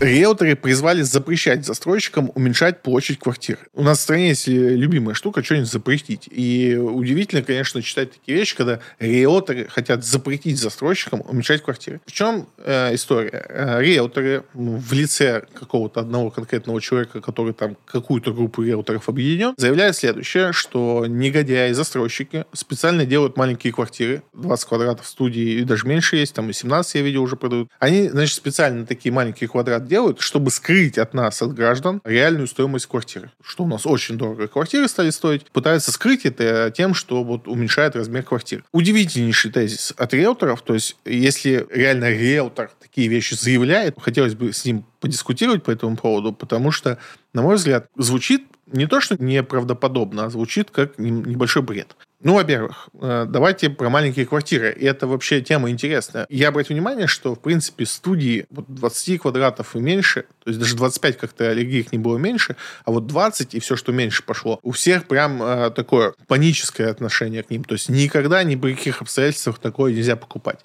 Риэлторы 0.00 0.56
призвали 0.56 1.02
запрещать 1.02 1.66
застройщикам 1.66 2.32
уменьшать 2.34 2.80
площадь 2.80 3.18
квартир. 3.18 3.58
У 3.74 3.82
нас 3.82 3.98
в 3.98 4.00
стране 4.00 4.28
есть 4.28 4.48
любимая 4.48 5.14
штука 5.14 5.44
что-нибудь 5.44 5.70
запретить. 5.70 6.26
И 6.30 6.74
удивительно, 6.74 7.42
конечно, 7.42 7.82
читать 7.82 8.12
такие 8.12 8.38
вещи, 8.38 8.56
когда 8.56 8.80
риэлторы 8.98 9.68
хотят 9.68 10.02
запретить 10.02 10.58
застройщикам 10.58 11.20
уменьшать 11.28 11.62
квартиры. 11.62 12.00
В 12.06 12.12
чем 12.12 12.48
э, 12.56 12.94
история? 12.94 13.44
Э, 13.50 13.82
риэлторы 13.82 14.44
в 14.54 14.90
лице 14.94 15.44
какого-то 15.52 16.00
одного 16.00 16.30
конкретного 16.30 16.80
человека, 16.80 17.20
который 17.20 17.52
там 17.52 17.76
какую-то 17.84 18.32
группу 18.32 18.62
риэлторов 18.62 19.10
объединен, 19.10 19.52
заявляют 19.58 19.96
следующее, 19.96 20.54
что 20.54 21.04
негодяи, 21.06 21.72
застройщики 21.72 22.46
специально 22.54 23.04
делают 23.04 23.36
маленькие 23.36 23.74
квартиры, 23.74 24.22
20 24.32 24.66
квадратов 24.66 25.06
студии 25.06 25.60
и 25.60 25.64
даже 25.64 25.86
меньше 25.86 26.16
есть, 26.16 26.32
там 26.32 26.48
и 26.48 26.54
17 26.54 26.94
я 26.94 27.02
видел 27.02 27.22
уже 27.22 27.36
продают. 27.36 27.68
Они, 27.78 28.08
значит, 28.08 28.34
специально 28.34 28.86
такие 28.86 29.12
маленькие 29.12 29.46
квадраты 29.46 29.89
делают, 29.90 30.20
чтобы 30.20 30.50
скрыть 30.50 30.96
от 30.96 31.12
нас, 31.12 31.42
от 31.42 31.52
граждан, 31.52 32.00
реальную 32.04 32.46
стоимость 32.46 32.86
квартиры. 32.86 33.30
Что 33.44 33.64
у 33.64 33.66
нас 33.66 33.84
очень 33.84 34.16
дорого 34.16 34.48
квартиры 34.48 34.88
стали 34.88 35.10
стоить. 35.10 35.50
Пытаются 35.50 35.92
скрыть 35.92 36.24
это 36.24 36.72
тем, 36.74 36.94
что 36.94 37.22
вот 37.24 37.48
уменьшает 37.48 37.96
размер 37.96 38.22
квартир. 38.22 38.64
Удивительнейший 38.72 39.50
тезис 39.50 39.92
от 39.96 40.14
риэлторов. 40.14 40.62
То 40.62 40.74
есть, 40.74 40.96
если 41.04 41.66
реально 41.70 42.10
риэлтор 42.10 42.70
такие 42.80 43.08
вещи 43.08 43.34
заявляет, 43.34 43.96
хотелось 44.00 44.34
бы 44.34 44.52
с 44.52 44.64
ним 44.64 44.86
подискутировать 45.00 45.64
по 45.64 45.70
этому 45.70 45.96
поводу, 45.96 46.32
потому 46.32 46.70
что, 46.70 46.98
на 47.32 47.42
мой 47.42 47.56
взгляд, 47.56 47.88
звучит 47.96 48.44
не 48.72 48.86
то, 48.86 49.00
что 49.00 49.22
неправдоподобно, 49.22 50.24
а 50.24 50.30
звучит 50.30 50.70
как 50.70 50.98
небольшой 50.98 51.62
бред. 51.62 51.96
Ну, 52.22 52.34
во-первых, 52.34 52.90
э, 53.00 53.24
давайте 53.26 53.70
про 53.70 53.88
маленькие 53.88 54.26
квартиры. 54.26 54.72
И 54.78 54.84
это 54.84 55.06
вообще 55.06 55.40
тема 55.40 55.70
интересная. 55.70 56.26
Я 56.28 56.48
обратил 56.48 56.76
внимание, 56.76 57.06
что, 57.06 57.34
в 57.34 57.40
принципе, 57.40 57.86
студии 57.86 58.46
вот 58.50 58.66
20 58.68 59.22
квадратов 59.22 59.74
и 59.74 59.80
меньше, 59.80 60.26
то 60.50 60.52
есть 60.52 60.60
даже 60.60 60.76
25 60.76 61.16
как-то 61.16 61.48
аллергиях 61.48 61.92
не 61.92 61.98
было 61.98 62.18
меньше, 62.18 62.56
а 62.84 62.90
вот 62.90 63.06
20 63.06 63.54
и 63.54 63.60
все, 63.60 63.76
что 63.76 63.92
меньше 63.92 64.24
пошло, 64.24 64.58
у 64.62 64.72
всех 64.72 65.06
прям 65.06 65.40
э, 65.42 65.70
такое 65.70 66.14
паническое 66.26 66.90
отношение 66.90 67.44
к 67.44 67.50
ним. 67.50 67.62
То 67.62 67.74
есть 67.74 67.88
никогда, 67.88 68.42
ни 68.42 68.56
при 68.56 68.74
каких 68.74 69.00
обстоятельствах 69.00 69.58
такое 69.58 69.92
нельзя 69.92 70.16
покупать. 70.16 70.58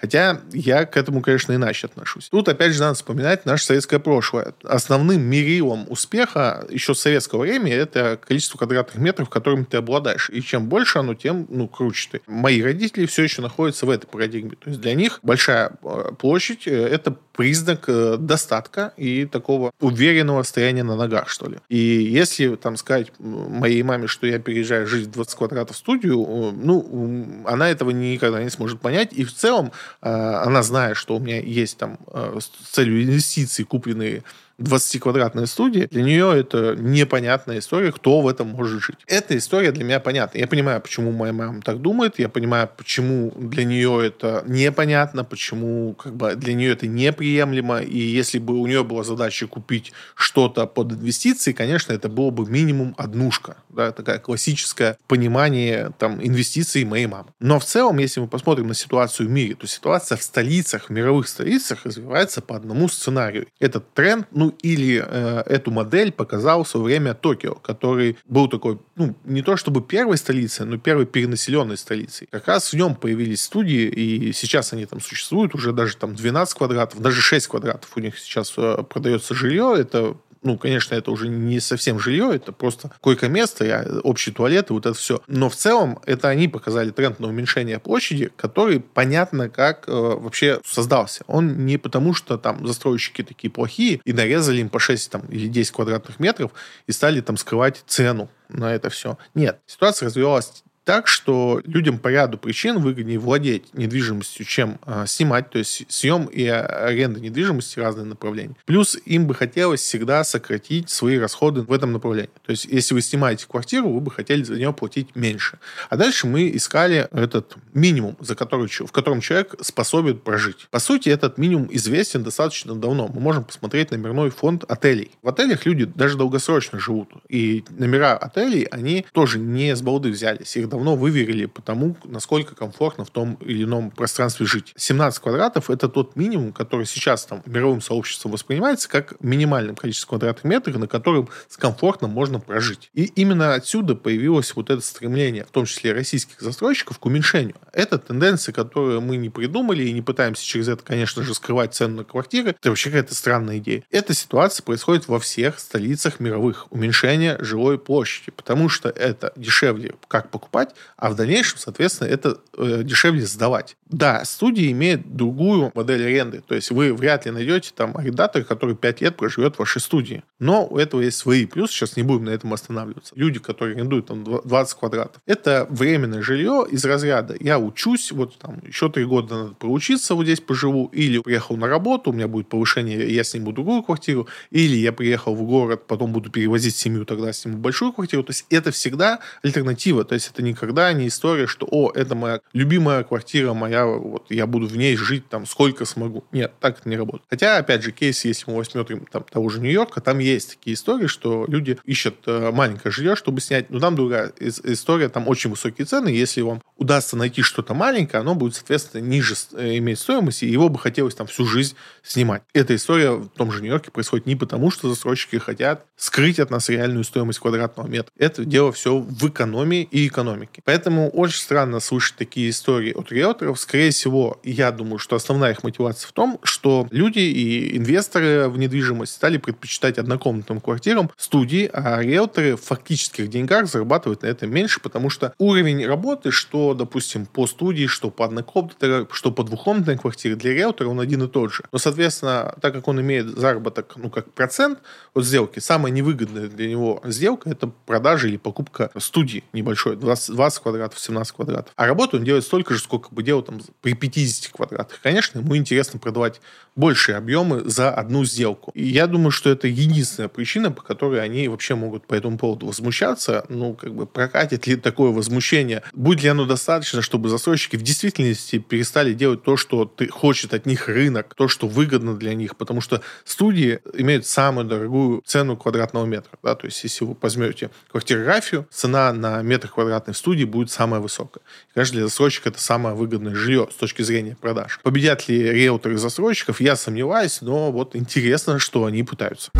Хотя 0.00 0.40
я 0.52 0.86
к 0.86 0.96
этому, 0.96 1.20
конечно, 1.20 1.54
иначе 1.54 1.86
отношусь. 1.86 2.28
Тут, 2.30 2.48
опять 2.48 2.72
же, 2.72 2.80
надо 2.80 2.94
вспоминать 2.94 3.44
наше 3.44 3.64
советское 3.64 3.98
прошлое. 3.98 4.54
Основным 4.62 5.20
мерилом 5.20 5.84
успеха 5.88 6.66
еще 6.70 6.94
советского 6.94 7.42
времени 7.42 7.72
это 7.72 8.18
количество 8.26 8.56
квадратных 8.56 8.96
метров, 8.96 9.28
которыми 9.28 9.64
ты 9.64 9.76
обладаешь. 9.76 10.30
И 10.30 10.42
чем 10.42 10.68
больше 10.68 10.98
оно, 10.98 11.14
тем 11.14 11.46
ну, 11.50 11.68
круче 11.68 12.08
ты. 12.12 12.20
Мои 12.26 12.62
родители 12.62 13.04
все 13.06 13.24
еще 13.24 13.42
находятся 13.42 13.84
в 13.84 13.90
этой 13.90 14.06
парадигме. 14.06 14.52
То 14.52 14.70
есть 14.70 14.80
для 14.80 14.94
них 14.94 15.18
большая 15.22 15.72
э, 15.82 16.12
площадь 16.18 16.66
э,– 16.66 16.70
это 16.90 17.16
признак 17.40 17.84
э, 17.88 18.16
достатка 18.18 18.92
и 18.96 19.26
такого 19.30 19.72
уверенного 19.80 20.42
стояния 20.42 20.82
на 20.82 20.96
ногах, 20.96 21.28
что 21.28 21.48
ли. 21.48 21.58
И 21.68 21.76
если 21.76 22.56
там 22.56 22.76
сказать 22.76 23.12
моей 23.18 23.82
маме, 23.82 24.06
что 24.06 24.26
я 24.26 24.38
переезжаю 24.38 24.86
жить 24.86 25.06
в 25.06 25.10
20 25.12 25.34
квадратов 25.38 25.76
студию, 25.76 26.18
ну, 26.52 27.44
она 27.46 27.70
этого 27.70 27.90
никогда 27.90 28.42
не 28.42 28.50
сможет 28.50 28.80
понять. 28.80 29.12
И 29.12 29.24
в 29.24 29.32
целом 29.32 29.72
она 30.00 30.62
знает, 30.62 30.96
что 30.96 31.16
у 31.16 31.20
меня 31.20 31.40
есть 31.40 31.78
там 31.78 31.98
с 32.38 32.46
целью 32.72 33.02
инвестиций 33.02 33.64
купленные 33.64 34.22
20-квадратная 34.60 35.46
студия, 35.46 35.88
для 35.88 36.02
нее 36.02 36.38
это 36.38 36.76
непонятная 36.78 37.58
история, 37.58 37.92
кто 37.92 38.20
в 38.20 38.28
этом 38.28 38.48
может 38.48 38.82
жить. 38.82 38.96
Эта 39.06 39.36
история 39.36 39.72
для 39.72 39.84
меня 39.84 40.00
понятна. 40.00 40.38
Я 40.38 40.46
понимаю, 40.46 40.80
почему 40.80 41.12
моя 41.12 41.32
мама 41.32 41.62
так 41.62 41.80
думает, 41.80 42.18
я 42.18 42.28
понимаю, 42.28 42.68
почему 42.76 43.32
для 43.36 43.64
нее 43.64 44.06
это 44.06 44.44
непонятно, 44.46 45.24
почему 45.24 45.94
как 45.94 46.14
бы 46.14 46.34
для 46.36 46.54
нее 46.54 46.72
это 46.72 46.86
неприемлемо, 46.86 47.80
и 47.80 47.98
если 47.98 48.38
бы 48.38 48.58
у 48.58 48.66
нее 48.66 48.84
была 48.84 49.04
задача 49.04 49.46
купить 49.46 49.92
что-то 50.14 50.66
под 50.66 50.92
инвестиции, 50.92 51.52
конечно, 51.52 51.92
это 51.92 52.08
было 52.08 52.30
бы 52.30 52.48
минимум 52.48 52.94
однушка, 52.98 53.56
да, 53.68 53.92
такая 53.92 54.18
классическое 54.18 54.98
понимание 55.06 55.92
там 55.98 56.24
инвестиций 56.24 56.84
моей 56.84 57.06
мамы. 57.06 57.30
Но 57.40 57.58
в 57.58 57.64
целом, 57.64 57.98
если 57.98 58.20
мы 58.20 58.28
посмотрим 58.28 58.68
на 58.68 58.74
ситуацию 58.74 59.28
в 59.28 59.30
мире, 59.30 59.54
то 59.54 59.66
ситуация 59.66 60.16
в 60.16 60.22
столицах, 60.22 60.86
в 60.86 60.90
мировых 60.90 61.28
столицах 61.28 61.84
развивается 61.84 62.40
по 62.40 62.56
одному 62.56 62.88
сценарию. 62.88 63.46
Этот 63.58 63.92
тренд, 63.94 64.26
ну, 64.30 64.49
Или 64.62 65.02
э, 65.04 65.42
эту 65.46 65.70
модель 65.70 66.12
показал 66.12 66.64
в 66.64 66.68
свое 66.68 66.86
время 66.86 67.14
Токио, 67.14 67.54
который 67.54 68.18
был 68.26 68.48
такой, 68.48 68.78
ну, 68.96 69.14
не 69.24 69.42
то 69.42 69.56
чтобы 69.56 69.82
первой 69.82 70.16
столицей, 70.16 70.66
но 70.66 70.78
первой 70.78 71.06
перенаселенной 71.06 71.76
столицей. 71.76 72.28
Как 72.30 72.48
раз 72.48 72.72
в 72.72 72.76
нем 72.76 72.94
появились 72.94 73.42
студии, 73.42 73.88
и 73.88 74.32
сейчас 74.32 74.72
они 74.72 74.86
там 74.86 75.00
существуют, 75.00 75.54
уже 75.54 75.72
даже 75.72 75.96
там 75.96 76.14
12 76.14 76.54
квадратов, 76.56 77.00
даже 77.00 77.20
6 77.20 77.46
квадратов 77.46 77.90
у 77.96 78.00
них 78.00 78.18
сейчас 78.18 78.52
э, 78.56 78.82
продается 78.88 79.34
жилье, 79.34 79.74
это 79.78 80.16
ну, 80.42 80.56
конечно, 80.56 80.94
это 80.94 81.10
уже 81.10 81.28
не 81.28 81.60
совсем 81.60 81.98
жилье, 81.98 82.34
это 82.34 82.52
просто 82.52 82.90
койко-место, 83.00 84.00
общий 84.04 84.30
туалет 84.32 84.70
и 84.70 84.72
вот 84.72 84.86
это 84.86 84.96
все. 84.96 85.22
Но 85.26 85.48
в 85.50 85.56
целом 85.56 86.00
это 86.06 86.28
они 86.28 86.48
показали 86.48 86.90
тренд 86.90 87.20
на 87.20 87.28
уменьшение 87.28 87.78
площади, 87.78 88.30
который 88.36 88.80
понятно 88.80 89.48
как 89.48 89.88
э, 89.88 89.92
вообще 89.92 90.60
создался. 90.64 91.24
Он 91.26 91.66
не 91.66 91.76
потому, 91.76 92.14
что 92.14 92.38
там 92.38 92.66
застройщики 92.66 93.22
такие 93.22 93.50
плохие 93.50 94.00
и 94.04 94.12
нарезали 94.12 94.60
им 94.60 94.68
по 94.68 94.78
6 94.78 95.10
там, 95.10 95.22
или 95.28 95.48
10 95.48 95.72
квадратных 95.72 96.20
метров 96.20 96.52
и 96.86 96.92
стали 96.92 97.20
там 97.20 97.36
скрывать 97.36 97.82
цену 97.86 98.30
на 98.48 98.74
это 98.74 98.90
все. 98.90 99.18
Нет, 99.34 99.60
ситуация 99.66 100.06
развивалась 100.06 100.64
так, 100.84 101.06
что 101.06 101.60
людям 101.64 101.98
по 101.98 102.08
ряду 102.08 102.38
причин 102.38 102.78
выгоднее 102.78 103.18
владеть 103.18 103.72
недвижимостью, 103.74 104.46
чем 104.46 104.78
э, 104.86 105.04
снимать, 105.06 105.50
то 105.50 105.58
есть 105.58 105.84
съем 105.88 106.26
и 106.26 106.44
аренда 106.46 107.20
недвижимости 107.20 107.78
разные 107.78 108.06
направления. 108.06 108.54
Плюс 108.64 108.98
им 109.04 109.26
бы 109.26 109.34
хотелось 109.34 109.80
всегда 109.80 110.24
сократить 110.24 110.90
свои 110.90 111.18
расходы 111.18 111.62
в 111.62 111.72
этом 111.72 111.92
направлении. 111.92 112.30
То 112.44 112.50
есть 112.52 112.64
если 112.64 112.94
вы 112.94 113.02
снимаете 113.02 113.46
квартиру, 113.46 113.90
вы 113.90 114.00
бы 114.00 114.10
хотели 114.10 114.42
за 114.42 114.54
нее 114.54 114.72
платить 114.72 115.14
меньше. 115.14 115.58
А 115.88 115.96
дальше 115.96 116.26
мы 116.26 116.50
искали 116.50 117.08
этот 117.12 117.56
минимум, 117.74 118.16
за 118.20 118.34
который, 118.34 118.68
в 118.68 118.92
котором 118.92 119.20
человек 119.20 119.54
способен 119.60 120.18
прожить. 120.18 120.68
По 120.70 120.78
сути, 120.78 121.08
этот 121.08 121.36
минимум 121.38 121.68
известен 121.70 122.22
достаточно 122.22 122.74
давно. 122.74 123.08
Мы 123.08 123.20
можем 123.20 123.44
посмотреть 123.44 123.90
номерной 123.90 124.30
фонд 124.30 124.64
отелей. 124.68 125.10
В 125.22 125.28
отелях 125.28 125.66
люди 125.66 125.84
даже 125.84 126.16
долгосрочно 126.16 126.78
живут. 126.78 127.10
И 127.28 127.64
номера 127.70 128.16
отелей, 128.16 128.64
они 128.64 129.04
тоже 129.12 129.38
не 129.38 129.76
с 129.76 129.82
балды 129.82 130.10
взялись. 130.10 130.56
Их 130.56 130.69
давно 130.70 130.96
выверили 130.96 131.46
по 131.46 131.60
тому, 131.60 131.96
насколько 132.04 132.54
комфортно 132.54 133.04
в 133.04 133.10
том 133.10 133.34
или 133.40 133.64
ином 133.64 133.90
пространстве 133.90 134.46
жить. 134.46 134.72
17 134.76 135.20
квадратов– 135.20 135.68
это 135.70 135.88
тот 135.88 136.16
минимум, 136.16 136.52
который 136.52 136.86
сейчас 136.86 137.26
там 137.26 137.42
мировым 137.44 137.80
сообществом 137.80 138.32
воспринимается 138.32 138.88
как 138.88 139.20
минимальное 139.20 139.74
количество 139.74 140.08
квадратных 140.08 140.44
метров, 140.44 140.78
на 140.78 140.86
котором 140.86 141.28
с 141.48 141.56
комфортно 141.56 142.08
можно 142.08 142.40
прожить. 142.40 142.90
И 142.94 143.04
именно 143.04 143.54
отсюда 143.54 143.94
появилось 143.94 144.54
вот 144.54 144.70
это 144.70 144.80
стремление, 144.80 145.44
в 145.44 145.50
том 145.50 145.66
числе 145.66 145.92
российских 145.92 146.40
застройщиков, 146.40 146.98
к 146.98 147.06
уменьшению. 147.06 147.56
Это 147.72 147.98
тенденция, 147.98 148.52
которую 148.52 149.00
мы 149.00 149.16
не 149.16 149.28
придумали 149.28 149.84
и 149.84 149.92
не 149.92 150.02
пытаемся 150.02 150.44
через 150.44 150.68
это, 150.68 150.82
конечно 150.82 151.22
же, 151.22 151.34
скрывать 151.34 151.74
цену 151.74 151.98
на 151.98 152.04
квартиры. 152.04 152.50
Это 152.50 152.68
вообще 152.70 152.90
какая-то 152.90 153.14
странная 153.14 153.58
идея. 153.58 153.82
Эта 153.90 154.14
ситуация 154.14 154.64
происходит 154.64 155.08
во 155.08 155.18
всех 155.18 155.58
столицах 155.58 156.20
мировых. 156.20 156.66
Уменьшение 156.70 157.36
жилой 157.40 157.78
площади, 157.78 158.30
потому 158.30 158.68
что 158.68 158.88
это 158.88 159.32
дешевле 159.36 159.94
как 160.08 160.30
покупать, 160.30 160.59
покупать, 160.60 160.74
а 160.96 161.10
в 161.10 161.16
дальнейшем, 161.16 161.58
соответственно, 161.58 162.08
это 162.08 162.38
э, 162.56 162.82
дешевле 162.84 163.26
сдавать. 163.26 163.76
Да, 163.90 164.24
студия 164.24 164.70
имеет 164.70 165.16
другую 165.16 165.72
модель 165.74 166.04
аренды. 166.04 166.42
То 166.46 166.54
есть 166.54 166.70
вы 166.70 166.94
вряд 166.94 167.26
ли 167.26 167.32
найдете 167.32 167.72
там 167.74 167.96
арендатора, 167.96 168.44
который 168.44 168.76
5 168.76 169.00
лет 169.00 169.16
проживет 169.16 169.56
в 169.56 169.58
вашей 169.58 169.80
студии. 169.80 170.22
Но 170.38 170.66
у 170.66 170.78
этого 170.78 171.00
есть 171.00 171.18
свои 171.18 171.46
плюсы. 171.46 171.72
Сейчас 171.72 171.96
не 171.96 172.02
будем 172.02 172.26
на 172.26 172.30
этом 172.30 172.52
останавливаться. 172.52 173.14
Люди, 173.16 173.40
которые 173.40 173.74
арендуют 173.74 174.06
там 174.06 174.24
20 174.24 174.78
квадратов. 174.78 175.20
Это 175.26 175.66
временное 175.70 176.22
жилье 176.22 176.64
из 176.70 176.84
разряда. 176.84 177.36
Я 177.40 177.58
учусь, 177.58 178.12
вот 178.12 178.38
там 178.38 178.60
еще 178.64 178.90
три 178.90 179.04
года 179.04 179.34
надо 179.34 179.54
проучиться, 179.54 180.14
вот 180.14 180.24
здесь 180.24 180.40
поживу. 180.40 180.86
Или 180.92 181.18
приехал 181.18 181.56
на 181.56 181.66
работу, 181.66 182.10
у 182.10 182.12
меня 182.12 182.28
будет 182.28 182.48
повышение, 182.48 183.12
я 183.12 183.24
сниму 183.24 183.52
другую 183.52 183.82
квартиру. 183.82 184.28
Или 184.50 184.76
я 184.76 184.92
приехал 184.92 185.34
в 185.34 185.42
город, 185.42 185.86
потом 185.86 186.12
буду 186.12 186.30
перевозить 186.30 186.76
семью, 186.76 187.04
тогда 187.04 187.32
сниму 187.32 187.58
большую 187.58 187.92
квартиру. 187.92 188.22
То 188.22 188.30
есть 188.30 188.46
это 188.50 188.70
всегда 188.70 189.18
альтернатива. 189.42 190.04
То 190.04 190.14
есть 190.14 190.30
это 190.32 190.42
никогда 190.50 190.92
не 190.92 191.08
история, 191.08 191.46
что, 191.46 191.66
о, 191.70 191.90
это 191.92 192.14
моя 192.14 192.40
любимая 192.52 193.02
квартира, 193.04 193.52
моя, 193.52 193.86
вот, 193.86 194.26
я 194.30 194.46
буду 194.46 194.66
в 194.66 194.76
ней 194.76 194.96
жить 194.96 195.28
там 195.28 195.46
сколько 195.46 195.84
смогу. 195.84 196.24
Нет, 196.32 196.52
так 196.60 196.78
это 196.80 196.88
не 196.88 196.96
работает. 196.96 197.26
Хотя, 197.28 197.56
опять 197.56 197.82
же, 197.82 197.92
кейс, 197.92 198.24
если 198.24 198.50
мы 198.50 198.58
возьмем 198.58 199.06
там 199.06 199.24
того 199.24 199.48
же 199.48 199.60
Нью-Йорка, 199.60 200.00
там 200.00 200.18
есть 200.18 200.56
такие 200.56 200.74
истории, 200.74 201.06
что 201.06 201.44
люди 201.48 201.78
ищут 201.84 202.16
э, 202.26 202.50
маленькое 202.52 202.92
жилье, 202.92 203.16
чтобы 203.16 203.40
снять. 203.40 203.70
Но 203.70 203.80
там 203.80 203.96
другая 203.96 204.32
история, 204.38 205.08
там 205.08 205.28
очень 205.28 205.50
высокие 205.50 205.84
цены. 205.84 206.08
Если 206.08 206.40
вам 206.40 206.62
удастся 206.76 207.16
найти 207.16 207.42
что-то 207.42 207.74
маленькое, 207.74 208.20
оно 208.20 208.34
будет, 208.34 208.54
соответственно, 208.54 209.02
ниже 209.02 209.34
э, 209.54 209.76
иметь 209.78 209.98
стоимость, 209.98 210.42
и 210.42 210.48
его 210.48 210.68
бы 210.68 210.78
хотелось 210.78 211.14
там 211.14 211.26
всю 211.26 211.46
жизнь 211.46 211.76
снимать. 212.02 212.42
Эта 212.52 212.74
история 212.74 213.12
в 213.12 213.28
том 213.28 213.52
же 213.52 213.62
Нью-Йорке 213.62 213.90
происходит 213.90 214.26
не 214.26 214.36
потому, 214.36 214.70
что 214.70 214.88
застройщики 214.88 215.36
хотят 215.36 215.86
скрыть 215.96 216.40
от 216.40 216.50
нас 216.50 216.68
реальную 216.68 217.04
стоимость 217.04 217.38
квадратного 217.38 217.86
метра. 217.86 218.10
Это 218.16 218.44
дело 218.44 218.72
все 218.72 218.98
в 218.98 219.28
экономии 219.28 219.82
и 219.82 220.08
экономике. 220.40 220.62
Поэтому 220.64 221.10
очень 221.10 221.40
странно 221.40 221.80
слышать 221.80 222.16
такие 222.16 222.50
истории 222.50 222.92
от 222.92 223.10
риэлторов. 223.12 223.58
Скорее 223.60 223.90
всего, 223.90 224.38
я 224.42 224.70
думаю, 224.72 224.98
что 224.98 225.16
основная 225.16 225.52
их 225.52 225.62
мотивация 225.62 226.08
в 226.08 226.12
том, 226.12 226.38
что 226.42 226.86
люди 226.90 227.18
и 227.18 227.76
инвесторы 227.76 228.48
в 228.48 228.58
недвижимость 228.58 229.14
стали 229.14 229.38
предпочитать 229.38 229.98
однокомнатным 229.98 230.60
квартирам 230.60 231.10
студии, 231.16 231.70
а 231.72 232.00
риэлторы 232.02 232.56
в 232.56 232.62
фактических 232.62 233.28
деньгах 233.28 233.66
зарабатывают 233.66 234.22
на 234.22 234.26
этом 234.26 234.50
меньше, 234.50 234.80
потому 234.80 235.10
что 235.10 235.32
уровень 235.38 235.86
работы, 235.86 236.30
что, 236.30 236.74
допустим, 236.74 237.26
по 237.26 237.46
студии, 237.46 237.86
что 237.86 238.10
по 238.10 238.24
однокомнатной, 238.24 239.06
что 239.12 239.30
по 239.32 239.44
двухкомнатной 239.44 239.98
квартире 239.98 240.36
для 240.36 240.52
риэлтора, 240.52 240.88
он 240.88 241.00
один 241.00 241.22
и 241.22 241.28
тот 241.28 241.52
же. 241.52 241.64
Но, 241.72 241.78
соответственно, 241.78 242.54
так 242.60 242.74
как 242.74 242.88
он 242.88 243.00
имеет 243.00 243.26
заработок, 243.26 243.92
ну, 243.96 244.10
как 244.10 244.32
процент 244.32 244.78
от 245.14 245.24
сделки, 245.24 245.58
самая 245.58 245.92
невыгодная 245.92 246.48
для 246.48 246.68
него 246.68 247.00
сделка– 247.04 247.50
это 247.50 247.68
продажа 247.86 248.28
или 248.28 248.36
покупка 248.36 248.90
студии 248.98 249.44
небольшой, 249.52 249.96
20, 249.96 250.29
20 250.30 250.62
квадратов, 250.62 250.98
17 250.98 251.34
квадратов. 251.34 251.72
А 251.76 251.86
работу 251.86 252.16
он 252.16 252.24
делает 252.24 252.44
столько 252.44 252.74
же, 252.74 252.80
сколько 252.80 253.14
бы 253.14 253.22
делал 253.22 253.42
там 253.42 253.60
при 253.80 253.94
50 253.94 254.52
квадратах. 254.52 255.00
Конечно, 255.02 255.38
ему 255.38 255.56
интересно 255.56 255.98
продавать 255.98 256.40
большие 256.76 257.16
объемы 257.16 257.62
за 257.64 257.90
одну 257.90 258.24
сделку. 258.24 258.70
И 258.74 258.84
я 258.84 259.06
думаю, 259.06 259.30
что 259.30 259.50
это 259.50 259.66
единственная 259.68 260.28
причина, 260.28 260.70
по 260.70 260.82
которой 260.82 261.22
они 261.22 261.48
вообще 261.48 261.74
могут 261.74 262.06
по 262.06 262.14
этому 262.14 262.38
поводу 262.38 262.66
возмущаться. 262.66 263.44
Ну, 263.48 263.74
как 263.74 263.94
бы 263.94 264.06
прокатит 264.06 264.66
ли 264.66 264.76
такое 264.76 265.10
возмущение? 265.10 265.82
Будет 265.92 266.22
ли 266.22 266.28
оно 266.28 266.46
достаточно, 266.46 267.02
чтобы 267.02 267.28
застройщики 267.28 267.76
в 267.76 267.82
действительности 267.82 268.58
перестали 268.58 269.12
делать 269.12 269.42
то, 269.42 269.56
что 269.56 269.84
ты, 269.84 270.08
хочет 270.08 270.54
от 270.54 270.66
них 270.66 270.88
рынок, 270.88 271.34
то, 271.34 271.48
что 271.48 271.68
выгодно 271.68 272.16
для 272.16 272.34
них? 272.34 272.56
Потому 272.56 272.80
что 272.80 273.02
студии 273.24 273.80
имеют 273.94 274.26
самую 274.26 274.66
дорогую 274.66 275.22
цену 275.26 275.56
квадратного 275.56 276.06
метра. 276.06 276.38
Да? 276.42 276.54
То 276.54 276.66
есть, 276.66 276.82
если 276.82 277.04
вы 277.04 277.16
возьмете 277.20 277.70
квартирографию, 277.90 278.66
цена 278.70 279.12
на 279.12 279.42
метр 279.42 279.68
квадратный 279.68 280.14
в 280.14 280.16
студии 280.20 280.44
будет 280.44 280.70
самая 280.70 281.00
высокая. 281.00 281.42
И, 281.70 281.74
конечно, 281.74 281.96
для 281.96 282.06
застройщика 282.06 282.50
это 282.50 282.60
самое 282.60 282.94
выгодное 282.94 283.34
жилье 283.34 283.68
с 283.70 283.74
точки 283.74 284.02
зрения 284.02 284.36
продаж. 284.40 284.78
Победят 284.82 285.28
ли 285.28 285.42
риэлторы 285.42 285.96
застройщиков, 285.98 286.60
я 286.60 286.76
сомневаюсь, 286.76 287.40
но 287.40 287.72
вот 287.72 287.96
интересно, 287.96 288.58
что 288.58 288.84
они 288.84 289.02
пытаются. 289.02 289.50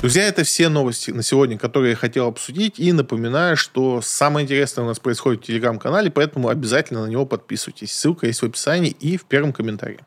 Друзья, 0.00 0.22
это 0.24 0.44
все 0.44 0.70
новости 0.70 1.10
на 1.10 1.22
сегодня, 1.22 1.58
которые 1.58 1.90
я 1.90 1.96
хотел 1.96 2.26
обсудить. 2.26 2.78
И 2.78 2.90
напоминаю, 2.90 3.56
что 3.58 4.00
самое 4.02 4.44
интересное 4.44 4.84
у 4.84 4.86
нас 4.86 4.98
происходит 4.98 5.42
в 5.42 5.46
телеграм-канале, 5.46 6.10
поэтому 6.10 6.48
обязательно 6.48 7.04
на 7.04 7.10
него 7.10 7.26
подписывайтесь. 7.26 7.92
Ссылка 7.92 8.26
есть 8.26 8.40
в 8.40 8.46
описании 8.46 8.90
и 8.92 9.18
в 9.18 9.24
первом 9.24 9.52
комментарии. 9.52 10.00